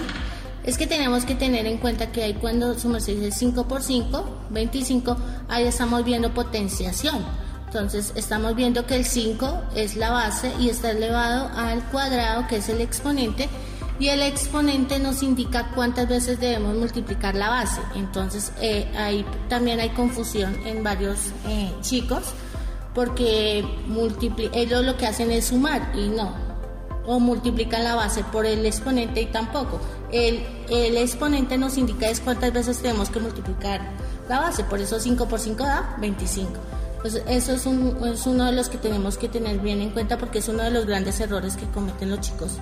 es 0.64 0.76
que 0.76 0.86
tenemos 0.86 1.24
que 1.24 1.34
tener 1.34 1.66
en 1.66 1.78
cuenta 1.78 2.12
que 2.12 2.22
ahí 2.22 2.34
cuando 2.34 2.74
dice 2.74 3.30
5 3.30 3.66
por 3.66 3.82
5, 3.82 4.24
25, 4.50 5.16
ahí 5.48 5.66
estamos 5.66 6.04
viendo 6.04 6.34
potenciación. 6.34 7.24
Entonces 7.68 8.12
estamos 8.14 8.56
viendo 8.56 8.86
que 8.86 8.96
el 8.96 9.04
5 9.04 9.64
es 9.74 9.94
la 9.94 10.10
base 10.10 10.50
y 10.58 10.70
está 10.70 10.90
elevado 10.90 11.50
al 11.54 11.82
cuadrado 11.90 12.46
que 12.48 12.56
es 12.56 12.68
el 12.70 12.80
exponente 12.80 13.46
y 14.00 14.08
el 14.08 14.22
exponente 14.22 14.98
nos 14.98 15.22
indica 15.22 15.72
cuántas 15.74 16.08
veces 16.08 16.40
debemos 16.40 16.74
multiplicar 16.76 17.34
la 17.34 17.50
base. 17.50 17.82
Entonces 17.94 18.52
eh, 18.62 18.90
ahí 18.96 19.22
también 19.50 19.80
hay 19.80 19.90
confusión 19.90 20.56
en 20.66 20.82
varios 20.82 21.18
eh, 21.46 21.70
chicos 21.82 22.22
porque 22.94 23.62
ellos 24.54 24.84
lo 24.84 24.96
que 24.96 25.06
hacen 25.06 25.30
es 25.30 25.48
sumar 25.48 25.92
y 25.94 26.08
no, 26.08 26.32
o 27.06 27.20
multiplican 27.20 27.84
la 27.84 27.94
base 27.94 28.24
por 28.24 28.46
el 28.46 28.64
exponente 28.64 29.20
y 29.20 29.26
tampoco. 29.26 29.78
El, 30.10 30.42
exponente 30.96 31.58
nos 31.58 31.76
indica 31.76 32.08
es 32.08 32.20
cuántas 32.20 32.50
veces 32.50 32.78
tenemos 32.78 33.10
que 33.10 33.20
multiplicar 33.20 33.82
la 34.26 34.40
base, 34.40 34.64
por 34.64 34.80
eso 34.80 34.98
5 34.98 35.28
por 35.28 35.38
5 35.38 35.64
da 35.64 35.96
25. 36.00 36.67
Pues 37.02 37.22
eso 37.28 37.52
es, 37.52 37.66
un, 37.66 37.96
es 38.12 38.26
uno 38.26 38.46
de 38.46 38.52
los 38.52 38.68
que 38.68 38.78
tenemos 38.78 39.18
que 39.18 39.28
tener 39.28 39.58
bien 39.60 39.80
en 39.80 39.90
cuenta 39.90 40.18
porque 40.18 40.38
es 40.38 40.48
uno 40.48 40.64
de 40.64 40.70
los 40.70 40.86
grandes 40.86 41.20
errores 41.20 41.56
que 41.56 41.66
cometen 41.66 42.10
los 42.10 42.20
chicos 42.20 42.58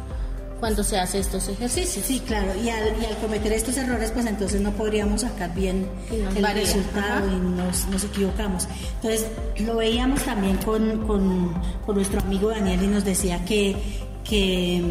cuando 0.61 0.83
se 0.83 0.99
hace 0.99 1.19
estos 1.19 1.49
ejercicios. 1.49 2.05
Sí, 2.05 2.21
claro, 2.21 2.53
y 2.55 2.69
al, 2.71 3.01
y 3.01 3.05
al 3.05 3.17
cometer 3.19 3.53
estos 3.53 3.77
errores, 3.77 4.11
pues 4.11 4.27
entonces 4.27 4.61
no 4.61 4.73
podríamos 4.73 5.23
sacar 5.23 5.55
bien 5.55 5.87
el 6.11 6.45
resultado 6.55 7.31
y 7.31 7.37
nos, 7.37 7.87
nos, 7.89 8.05
equivocamos. 8.05 8.67
Entonces, 8.97 9.27
lo 9.59 9.77
veíamos 9.77 10.23
también 10.23 10.57
con, 10.59 11.07
con, 11.07 11.53
con, 11.85 11.95
nuestro 11.95 12.21
amigo 12.21 12.49
Daniel 12.51 12.83
y 12.83 12.87
nos 12.87 13.05
decía 13.05 13.45
que, 13.45 13.77
que 14.25 14.83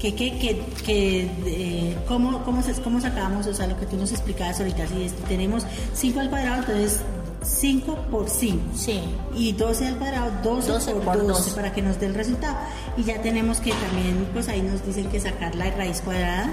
que, 0.00 0.16
que, 0.16 0.36
que, 0.36 0.60
que 0.84 1.30
eh, 1.46 1.96
¿cómo, 2.08 2.42
cómo, 2.42 2.60
cómo 2.82 3.00
sacamos, 3.00 3.46
o 3.46 3.54
sea, 3.54 3.68
lo 3.68 3.78
que 3.78 3.86
tú 3.86 3.96
nos 3.96 4.10
explicabas 4.10 4.58
ahorita, 4.58 4.88
si 4.88 5.08
tenemos 5.28 5.64
5 5.94 6.18
al 6.18 6.28
cuadrado, 6.28 6.58
entonces 6.62 7.00
5 7.42 7.96
por 8.10 8.28
5. 8.28 8.58
Sí. 8.74 9.00
Y 9.34 9.52
12 9.52 9.88
al 9.88 9.96
cuadrado, 9.96 10.30
12, 10.42 10.94
por, 10.94 11.26
12, 11.26 11.50
para 11.52 11.72
que 11.72 11.82
nos 11.82 11.98
dé 11.98 12.06
el 12.06 12.14
resultado. 12.14 12.56
Y 12.96 13.04
ya 13.04 13.20
tenemos 13.22 13.60
que 13.60 13.72
también, 13.72 14.28
pues 14.32 14.48
ahí 14.48 14.62
nos 14.62 14.84
dicen 14.84 15.08
que 15.08 15.20
sacar 15.20 15.54
la 15.54 15.70
raíz 15.70 16.00
cuadrada 16.00 16.52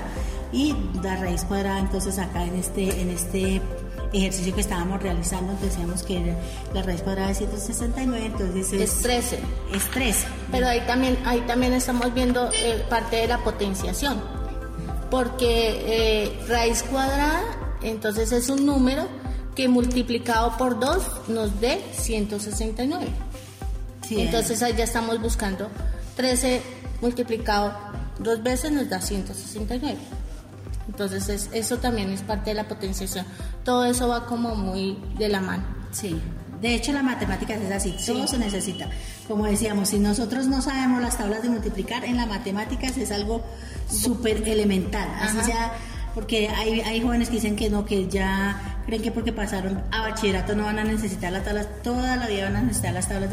y 0.52 0.76
la 1.04 1.16
raíz 1.18 1.44
cuadrada 1.44 1.80
entonces 1.80 2.18
acá 2.18 2.44
en 2.44 2.56
este, 2.56 3.02
en 3.02 3.10
este 3.12 3.62
ejercicio 4.14 4.56
que 4.56 4.62
estábamos 4.62 5.04
realizando, 5.04 5.54
decíamos 5.62 6.04
que 6.04 6.36
la 6.74 6.82
raíz 6.82 7.02
cuadrada 7.02 7.28
de 7.28 7.36
169, 7.36 8.26
entonces 8.26 8.74
es, 8.74 9.02
13. 9.02 9.40
Es 9.74 9.84
13. 9.92 10.28
Pero 10.52 10.68
ahí 10.68 10.82
también, 10.88 11.18
ahí 11.26 11.42
también 11.42 11.74
estamos 11.74 12.12
viendo 12.14 12.50
eh, 12.52 12.84
parte 12.90 13.18
de 13.18 13.28
la 13.28 13.38
potenciación, 13.40 14.20
porque 15.12 16.24
eh, 16.26 16.40
raíz 16.48 16.84
cuadrada, 16.84 17.44
entonces 17.84 18.32
es 18.32 18.50
un 18.50 18.66
número 18.66 19.08
que 19.60 19.68
multiplicado 19.68 20.56
por 20.56 20.80
2 20.80 21.28
nos 21.28 21.60
dé 21.60 21.84
169. 21.92 23.08
entonces 24.12 24.64
ahí 24.64 24.74
ya 24.78 24.86
estamos 24.86 25.22
buscando 25.22 25.70
13 26.16 26.62
multiplicado 27.02 27.74
dos 28.20 28.42
veces 28.42 28.72
nos 28.72 28.90
da 28.90 29.02
169. 29.02 29.98
Entonces 30.88 31.50
eso 31.52 31.78
también 31.78 32.10
es 32.10 32.22
parte 32.22 32.52
de 32.52 32.54
la 32.54 32.70
potenciación. 32.70 33.26
Todo 33.66 33.84
eso 33.84 34.08
va 34.08 34.28
como 34.28 34.56
muy 34.56 34.98
de 35.18 35.28
la 35.28 35.42
mano. 35.42 35.66
Sí. 35.92 36.18
De 36.62 36.76
hecho, 36.76 36.94
la 36.94 37.04
matemática 37.04 37.56
es 37.56 37.70
así, 37.70 37.98
todo 38.06 38.28
se 38.28 38.38
necesita. 38.38 38.90
Como 39.28 39.46
decíamos, 39.46 39.90
si 39.90 40.00
nosotros 40.00 40.48
no 40.48 40.62
sabemos 40.62 41.02
las 41.02 41.18
tablas 41.18 41.42
de 41.44 41.50
multiplicar, 41.50 42.06
en 42.06 42.16
la 42.16 42.26
matemáticas 42.28 42.96
es 42.98 43.12
algo 43.12 43.44
súper 43.90 44.48
elemental. 44.48 45.10
Así 45.22 45.42
sea 45.44 45.74
porque 46.14 46.50
hay, 46.50 46.82
hay 46.82 47.02
jóvenes 47.02 47.30
que 47.30 47.36
dicen 47.36 47.56
que 47.56 47.70
no, 47.70 47.86
que 47.86 48.08
ya 48.08 48.80
creen 48.90 49.04
que 49.04 49.12
porque 49.12 49.32
pasaron 49.32 49.84
a 49.92 50.02
bachillerato 50.02 50.56
no 50.56 50.64
van 50.64 50.80
a 50.80 50.84
necesitar 50.84 51.32
las 51.32 51.46
tablas, 51.46 51.68
toda 51.84 52.16
la 52.16 52.28
vida 52.28 52.46
van 52.46 52.56
a 52.56 52.62
necesitar 52.64 52.94
las 52.94 53.08
tablas 53.08 53.30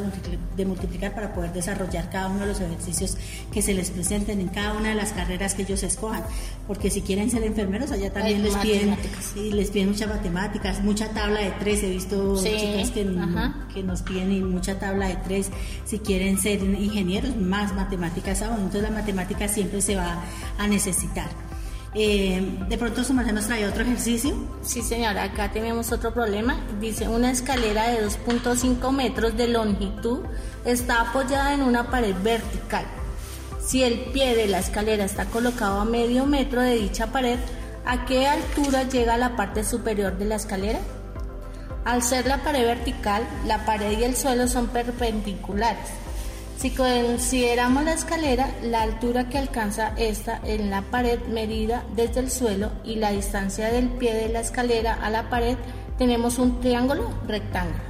de, 0.56 0.64
multiplicar 0.66 1.14
para 1.14 1.32
poder 1.32 1.52
desarrollar 1.54 2.10
cada 2.10 2.28
uno 2.28 2.40
de 2.40 2.48
los 2.48 2.60
ejercicios 2.60 3.16
que 3.50 3.62
se 3.62 3.72
les 3.72 3.90
presenten 3.90 4.40
en 4.40 4.48
cada 4.48 4.74
una 4.74 4.90
de 4.90 4.94
las 4.94 5.12
carreras 5.12 5.54
que 5.54 5.62
ellos 5.62 5.82
escojan, 5.82 6.22
porque 6.66 6.90
si 6.90 7.00
quieren 7.00 7.30
ser 7.30 7.42
enfermeros 7.44 7.90
allá 7.90 8.12
también 8.12 8.42
les 8.42 8.54
piden, 8.56 8.96
y 9.34 9.52
les 9.52 9.70
piden 9.70 9.88
muchas 9.88 10.08
matemáticas, 10.08 10.82
mucha 10.82 11.08
tabla 11.10 11.40
de 11.40 11.52
tres, 11.52 11.82
he 11.82 11.88
visto 11.88 12.36
chicas 12.36 12.90
que, 12.90 13.06
que, 13.72 13.82
nos 13.82 14.02
piden 14.02 14.50
mucha 14.50 14.78
tabla 14.78 15.08
de 15.08 15.16
tres, 15.16 15.48
si 15.86 16.00
quieren 16.00 16.38
ser 16.38 16.62
ingenieros, 16.62 17.34
más 17.36 17.74
matemáticas 17.74 18.42
aún, 18.42 18.56
entonces 18.56 18.82
la 18.82 18.90
matemática 18.90 19.48
siempre 19.48 19.80
se 19.80 19.96
va 19.96 20.22
a 20.58 20.66
necesitar. 20.66 21.45
Eh, 21.98 22.42
de 22.68 22.76
pronto 22.76 23.02
su 23.02 23.14
merced 23.14 23.32
nos 23.32 23.46
trae 23.46 23.66
otro 23.66 23.82
ejercicio. 23.82 24.34
Sí, 24.62 24.82
señora, 24.82 25.22
acá 25.22 25.50
tenemos 25.50 25.92
otro 25.92 26.12
problema. 26.12 26.60
Dice, 26.78 27.08
una 27.08 27.30
escalera 27.30 27.88
de 27.88 28.06
2.5 28.06 28.92
metros 28.92 29.34
de 29.38 29.48
longitud 29.48 30.20
está 30.66 31.00
apoyada 31.00 31.54
en 31.54 31.62
una 31.62 31.90
pared 31.90 32.14
vertical. 32.22 32.84
Si 33.64 33.82
el 33.82 34.12
pie 34.12 34.36
de 34.36 34.46
la 34.46 34.58
escalera 34.58 35.06
está 35.06 35.24
colocado 35.24 35.80
a 35.80 35.86
medio 35.86 36.26
metro 36.26 36.60
de 36.60 36.74
dicha 36.74 37.06
pared, 37.06 37.38
¿a 37.86 38.04
qué 38.04 38.26
altura 38.26 38.82
llega 38.82 39.16
la 39.16 39.34
parte 39.34 39.64
superior 39.64 40.18
de 40.18 40.26
la 40.26 40.36
escalera? 40.36 40.80
Al 41.86 42.02
ser 42.02 42.26
la 42.26 42.42
pared 42.42 42.66
vertical, 42.66 43.26
la 43.46 43.64
pared 43.64 43.98
y 43.98 44.04
el 44.04 44.16
suelo 44.16 44.48
son 44.48 44.66
perpendiculares. 44.66 45.88
Si 46.58 46.70
consideramos 46.70 47.84
la 47.84 47.92
escalera, 47.92 48.48
la 48.62 48.80
altura 48.80 49.28
que 49.28 49.36
alcanza 49.36 49.92
esta 49.98 50.40
en 50.42 50.70
la 50.70 50.80
pared 50.80 51.20
medida 51.28 51.84
desde 51.94 52.20
el 52.20 52.30
suelo 52.30 52.70
y 52.82 52.94
la 52.96 53.10
distancia 53.10 53.70
del 53.70 53.88
pie 53.88 54.14
de 54.14 54.30
la 54.30 54.40
escalera 54.40 54.94
a 54.94 55.10
la 55.10 55.28
pared, 55.28 55.58
tenemos 55.98 56.38
un 56.38 56.60
triángulo 56.60 57.10
rectángulo. 57.26 57.84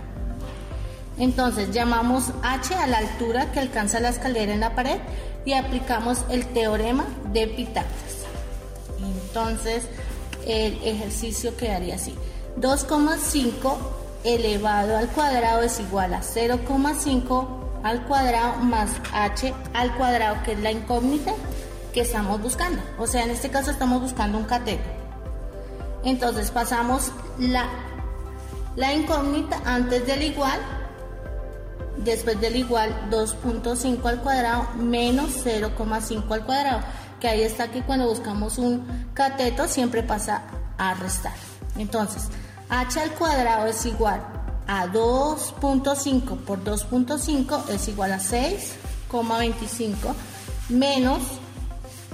Entonces 1.17 1.71
llamamos 1.71 2.33
h 2.43 2.75
a 2.75 2.87
la 2.89 2.99
altura 2.99 3.53
que 3.53 3.61
alcanza 3.61 4.01
la 4.01 4.09
escalera 4.09 4.53
en 4.53 4.61
la 4.61 4.75
pared 4.75 4.99
y 5.45 5.53
aplicamos 5.53 6.25
el 6.29 6.45
teorema 6.47 7.07
de 7.33 7.47
Pitágoras. 7.47 8.27
Entonces 9.01 9.85
el 10.45 10.75
ejercicio 10.83 11.57
quedaría 11.57 11.95
así. 11.95 12.15
2,5 12.59 13.77
elevado 14.25 14.97
al 14.97 15.09
cuadrado 15.09 15.63
es 15.63 15.79
igual 15.79 16.15
a 16.15 16.21
0,5 16.21 17.66
al 17.87 18.03
cuadrado 18.03 18.57
más 18.57 18.91
h 19.13 19.55
al 19.73 19.95
cuadrado, 19.95 20.43
que 20.45 20.53
es 20.53 20.59
la 20.59 20.73
incógnita 20.73 21.33
que 21.95 22.01
estamos 22.01 22.43
buscando. 22.43 22.83
O 22.99 23.07
sea, 23.07 23.23
en 23.23 23.31
este 23.31 23.49
caso 23.49 23.71
estamos 23.71 24.03
buscando 24.03 24.39
un 24.39 24.45
cateto. 24.45 24.83
Entonces 26.03 26.51
pasamos 26.51 27.13
la, 27.39 27.69
la 28.75 28.93
incógnita 28.93 29.61
antes 29.65 30.05
del 30.05 30.23
igual, 30.23 30.59
después 31.99 32.41
del 32.41 32.57
igual 32.57 33.09
2.5 33.09 34.05
al 34.05 34.21
cuadrado 34.21 34.69
menos 34.75 35.45
0,5 35.45 36.33
al 36.33 36.45
cuadrado, 36.45 36.81
que 37.21 37.29
ahí 37.29 37.43
está 37.43 37.69
que 37.69 37.83
cuando 37.83 38.09
buscamos 38.09 38.59
un 38.59 38.85
cateto 39.15 39.69
siempre 39.69 40.03
pasa 40.03 40.43
a 40.77 40.95
restar. 40.95 41.35
Entonces, 41.79 42.25
h 42.69 43.01
al 43.01 43.13
cuadrado 43.13 43.67
es 43.67 43.87
igual 43.87 44.36
a 44.67 44.87
2.5 44.87 46.39
por 46.39 46.63
2.5 46.65 47.69
es 47.71 47.89
igual 47.89 48.13
a 48.13 48.19
6,25 48.19 50.15
menos 50.69 51.21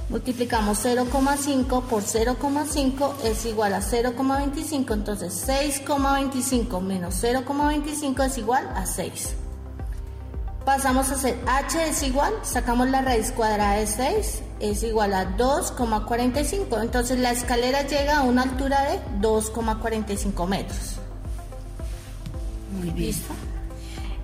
multiplicamos 0.08 0.84
0,5 0.84 1.82
por 1.84 2.02
0,5 2.02 3.14
es 3.24 3.46
igual 3.46 3.72
a 3.72 3.80
0,25 3.80 4.92
entonces 4.92 5.48
6,25 5.48 6.80
menos 6.82 7.22
0,25 7.22 8.26
es 8.26 8.38
igual 8.38 8.68
a 8.76 8.84
6 8.84 9.34
pasamos 10.66 11.10
a 11.10 11.14
hacer 11.14 11.38
h 11.46 11.88
es 11.88 12.02
igual 12.02 12.34
sacamos 12.42 12.88
la 12.90 13.00
raíz 13.00 13.32
cuadrada 13.32 13.76
de 13.76 13.86
6 13.86 14.42
es 14.60 14.82
igual 14.82 15.14
a 15.14 15.36
2,45 15.38 16.82
entonces 16.82 17.18
la 17.18 17.30
escalera 17.30 17.82
llega 17.86 18.18
a 18.18 18.22
una 18.22 18.42
altura 18.42 18.82
de 18.84 19.00
2,45 19.26 20.46
metros 20.46 21.01
muy 22.72 22.90
bien. 22.90 23.14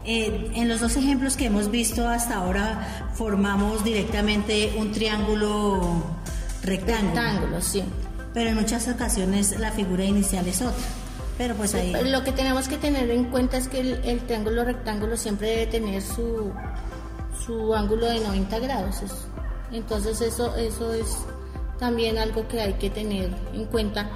Eh, 0.04 0.52
en 0.54 0.68
los 0.68 0.80
dos 0.80 0.96
ejemplos 0.96 1.36
que 1.36 1.46
hemos 1.46 1.70
visto 1.70 2.08
hasta 2.08 2.36
ahora, 2.36 3.10
formamos 3.14 3.84
directamente 3.84 4.74
un 4.78 4.92
triángulo 4.92 6.02
rectángulo. 6.62 7.14
Rectángulo, 7.14 7.60
sí. 7.60 7.84
Pero 8.32 8.50
en 8.50 8.56
muchas 8.56 8.88
ocasiones 8.88 9.58
la 9.58 9.70
figura 9.72 10.04
inicial 10.04 10.46
es 10.46 10.62
otra. 10.62 10.84
Pero 11.36 11.54
pues 11.54 11.74
ahí... 11.74 11.92
lo 12.10 12.24
que 12.24 12.32
tenemos 12.32 12.68
que 12.68 12.78
tener 12.78 13.10
en 13.10 13.24
cuenta 13.24 13.58
es 13.58 13.68
que 13.68 13.80
el, 13.80 14.20
triángulo 14.20 14.64
rectángulo 14.64 15.16
siempre 15.16 15.48
debe 15.48 15.66
tener 15.66 16.02
su, 16.02 16.52
su 17.44 17.74
ángulo 17.74 18.06
de 18.06 18.20
90 18.20 18.58
grados. 18.60 19.02
Entonces 19.70 20.20
eso, 20.20 20.56
eso 20.56 20.92
es 20.94 21.18
también 21.78 22.18
algo 22.18 22.48
que 22.48 22.60
hay 22.60 22.72
que 22.74 22.90
tener 22.90 23.30
en 23.52 23.66
cuenta 23.66 24.10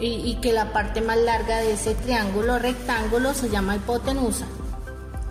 y, 0.00 0.34
que 0.36 0.52
la 0.52 0.72
parte 0.72 1.00
más 1.00 1.16
larga 1.18 1.58
de 1.58 1.72
ese 1.72 1.94
triángulo 1.94 2.58
rectángulo 2.58 3.32
se 3.34 3.48
llama 3.48 3.76
hipotenusa. 3.76 4.46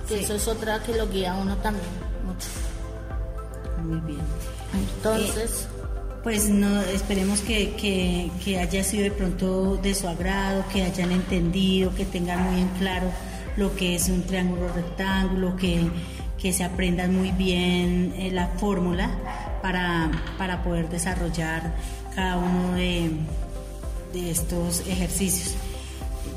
Que 0.08 0.22
eso 0.22 0.36
es 0.36 0.48
otra 0.48 0.82
que 0.84 0.96
lo 0.96 1.08
guía 1.10 1.34
a 1.34 1.38
uno 1.38 1.56
también 1.58 1.86
Muy 3.84 4.00
bien. 4.02 4.22
Entonces. 4.74 5.68
Eh, 5.70 5.74
pues 6.24 6.48
no, 6.48 6.82
esperemos 6.84 7.42
que, 7.42 8.32
haya 8.58 8.84
sido 8.84 9.04
de 9.04 9.12
pronto 9.12 9.76
de 9.76 9.94
su 9.94 10.08
agrado, 10.08 10.64
que 10.72 10.84
hayan 10.84 11.12
entendido, 11.12 11.94
que 11.94 12.06
tengan 12.06 12.44
muy 12.50 12.62
en 12.62 12.70
claro 12.80 13.12
lo 13.58 13.76
que 13.76 13.96
es 13.96 14.08
un 14.08 14.24
triángulo 14.24 14.70
rectángulo, 14.74 15.56
que, 15.58 15.90
se 16.52 16.64
aprendan 16.66 17.16
muy 17.16 17.32
bien 17.32 18.14
eh, 18.18 18.30
la 18.30 18.48
fórmula 18.48 19.10
para, 19.62 20.12
para 20.38 20.62
poder 20.62 20.90
desarrollar 20.90 21.74
cada 22.14 22.36
uno 22.36 22.74
de 22.74 23.12
de 24.14 24.32
estos 24.32 24.82
ejercicios. 24.88 25.56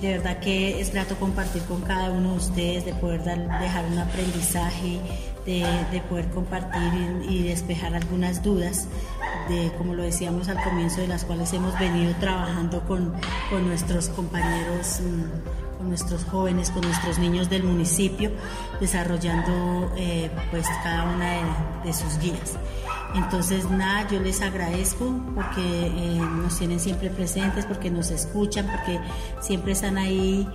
De 0.01 0.17
verdad 0.17 0.41
que 0.41 0.81
es 0.81 0.93
grato 0.93 1.17
compartir 1.17 1.62
con 1.62 1.81
cada 1.83 2.11
uno 2.11 2.33
de 2.33 2.37
ustedes, 2.37 2.85
de 2.85 2.93
poder 2.95 3.23
dejar 3.23 3.85
un 3.87 3.99
aprendizaje, 3.99 5.01
de, 5.47 6.03
poder 6.09 6.29
compartir 6.31 7.23
y, 7.29 7.45
despejar 7.45 7.95
algunas 7.95 8.43
dudas, 8.43 8.89
de 9.49 9.71
como 9.79 9.95
lo 9.95 10.03
decíamos 10.03 10.49
al 10.49 10.62
comienzo, 10.62 11.01
de 11.01 11.09
las 11.09 11.25
cuales 11.25 11.53
hemos 11.53 11.79
venido 11.79 12.12
trabajando 12.19 12.83
con, 12.83 13.15
nuestros 13.65 14.09
compañeros. 14.09 15.01
Mm, 15.01 15.77
con 15.79 15.91
nuestros 15.91 16.25
jóvenes, 16.25 16.71
con 16.71 16.81
nuestros 16.81 17.19
niños 17.19 17.51
del 17.51 17.62
municipio, 17.62 18.31
desarrollando 18.81 19.93
eh, 19.95 20.31
pues 20.51 20.67
cada 20.83 21.05
una 21.05 21.83
de 21.85 21.93
sus 21.93 22.19
guías. 22.19 22.55
Entonces, 23.16 23.68
nada, 23.70 24.07
yo 24.11 24.20
les 24.20 24.42
agradezco 24.42 25.11
porque 25.35 25.87
eh, 25.87 26.20
nos 26.20 26.59
tienen 26.59 26.79
siempre 26.79 27.09
presentes, 27.09 27.64
porque 27.64 27.90
nos 27.90 28.11
escuchan, 28.11 28.66
porque 28.66 29.00
siempre 29.40 29.72
están 29.72 29.96
ahí 29.96 30.46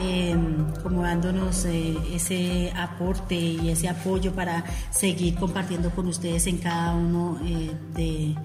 eh, 0.00 0.36
como 0.82 1.02
dándonos 1.02 1.64
eh, 1.64 1.96
ese 2.12 2.72
aporte 2.76 3.34
y 3.34 3.70
ese 3.70 3.88
apoyo 3.88 4.32
para 4.32 4.64
seguir 4.90 5.34
compartiendo 5.36 5.90
con 5.90 6.08
ustedes 6.08 6.46
en 6.46 6.58
cada 6.58 6.94
uno 6.94 7.38
de, 7.94 8.36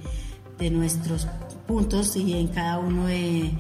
nuestros 0.72 1.28
puntos 1.68 2.16
y 2.16 2.34
en 2.34 2.48
cada 2.48 2.80
uno 2.80 3.08
de, 3.08 3.52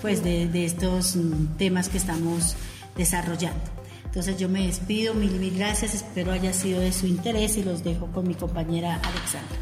pues 0.00 0.22
de 0.22 0.64
estos 0.64 1.18
temas 1.58 1.88
que 1.88 1.98
estamos 1.98 2.54
desarrollando. 2.96 3.77
Entonces 4.08 4.38
yo 4.38 4.48
me 4.48 4.66
despido, 4.66 5.14
mil, 5.14 5.32
mil 5.32 5.56
gracias, 5.56 5.94
espero 5.94 6.32
haya 6.32 6.52
sido 6.52 6.80
de 6.80 6.92
su 6.92 7.06
interés 7.06 7.56
y 7.58 7.62
los 7.62 7.84
dejo 7.84 8.06
con 8.06 8.26
mi 8.26 8.34
compañera 8.34 8.94
Alexandra. 8.96 9.56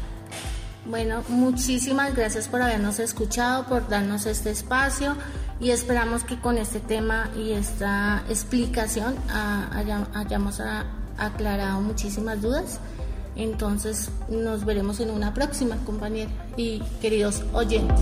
Bueno, 0.85 1.21
muchísimas 1.27 2.15
gracias 2.15 2.47
por 2.47 2.61
habernos 2.61 2.99
escuchado, 2.99 3.65
por 3.65 3.89
darnos 3.89 4.25
este 4.25 4.51
espacio 4.51 5.17
y 5.59 5.71
esperamos 5.71 6.23
que 6.23 6.39
con 6.39 6.57
este 6.57 6.79
tema 6.79 7.29
y 7.35 7.51
esta 7.51 8.23
explicación 8.29 9.15
ah, 9.29 9.69
hayamos 10.13 10.61
ah, 10.61 10.85
aclarado 11.17 11.81
muchísimas 11.81 12.41
dudas. 12.41 12.79
Entonces 13.35 14.09
nos 14.29 14.65
veremos 14.65 15.01
en 15.01 15.11
una 15.11 15.33
próxima, 15.33 15.75
compañera 15.85 16.31
y 16.55 16.79
queridos 17.01 17.43
oyentes. 17.53 17.99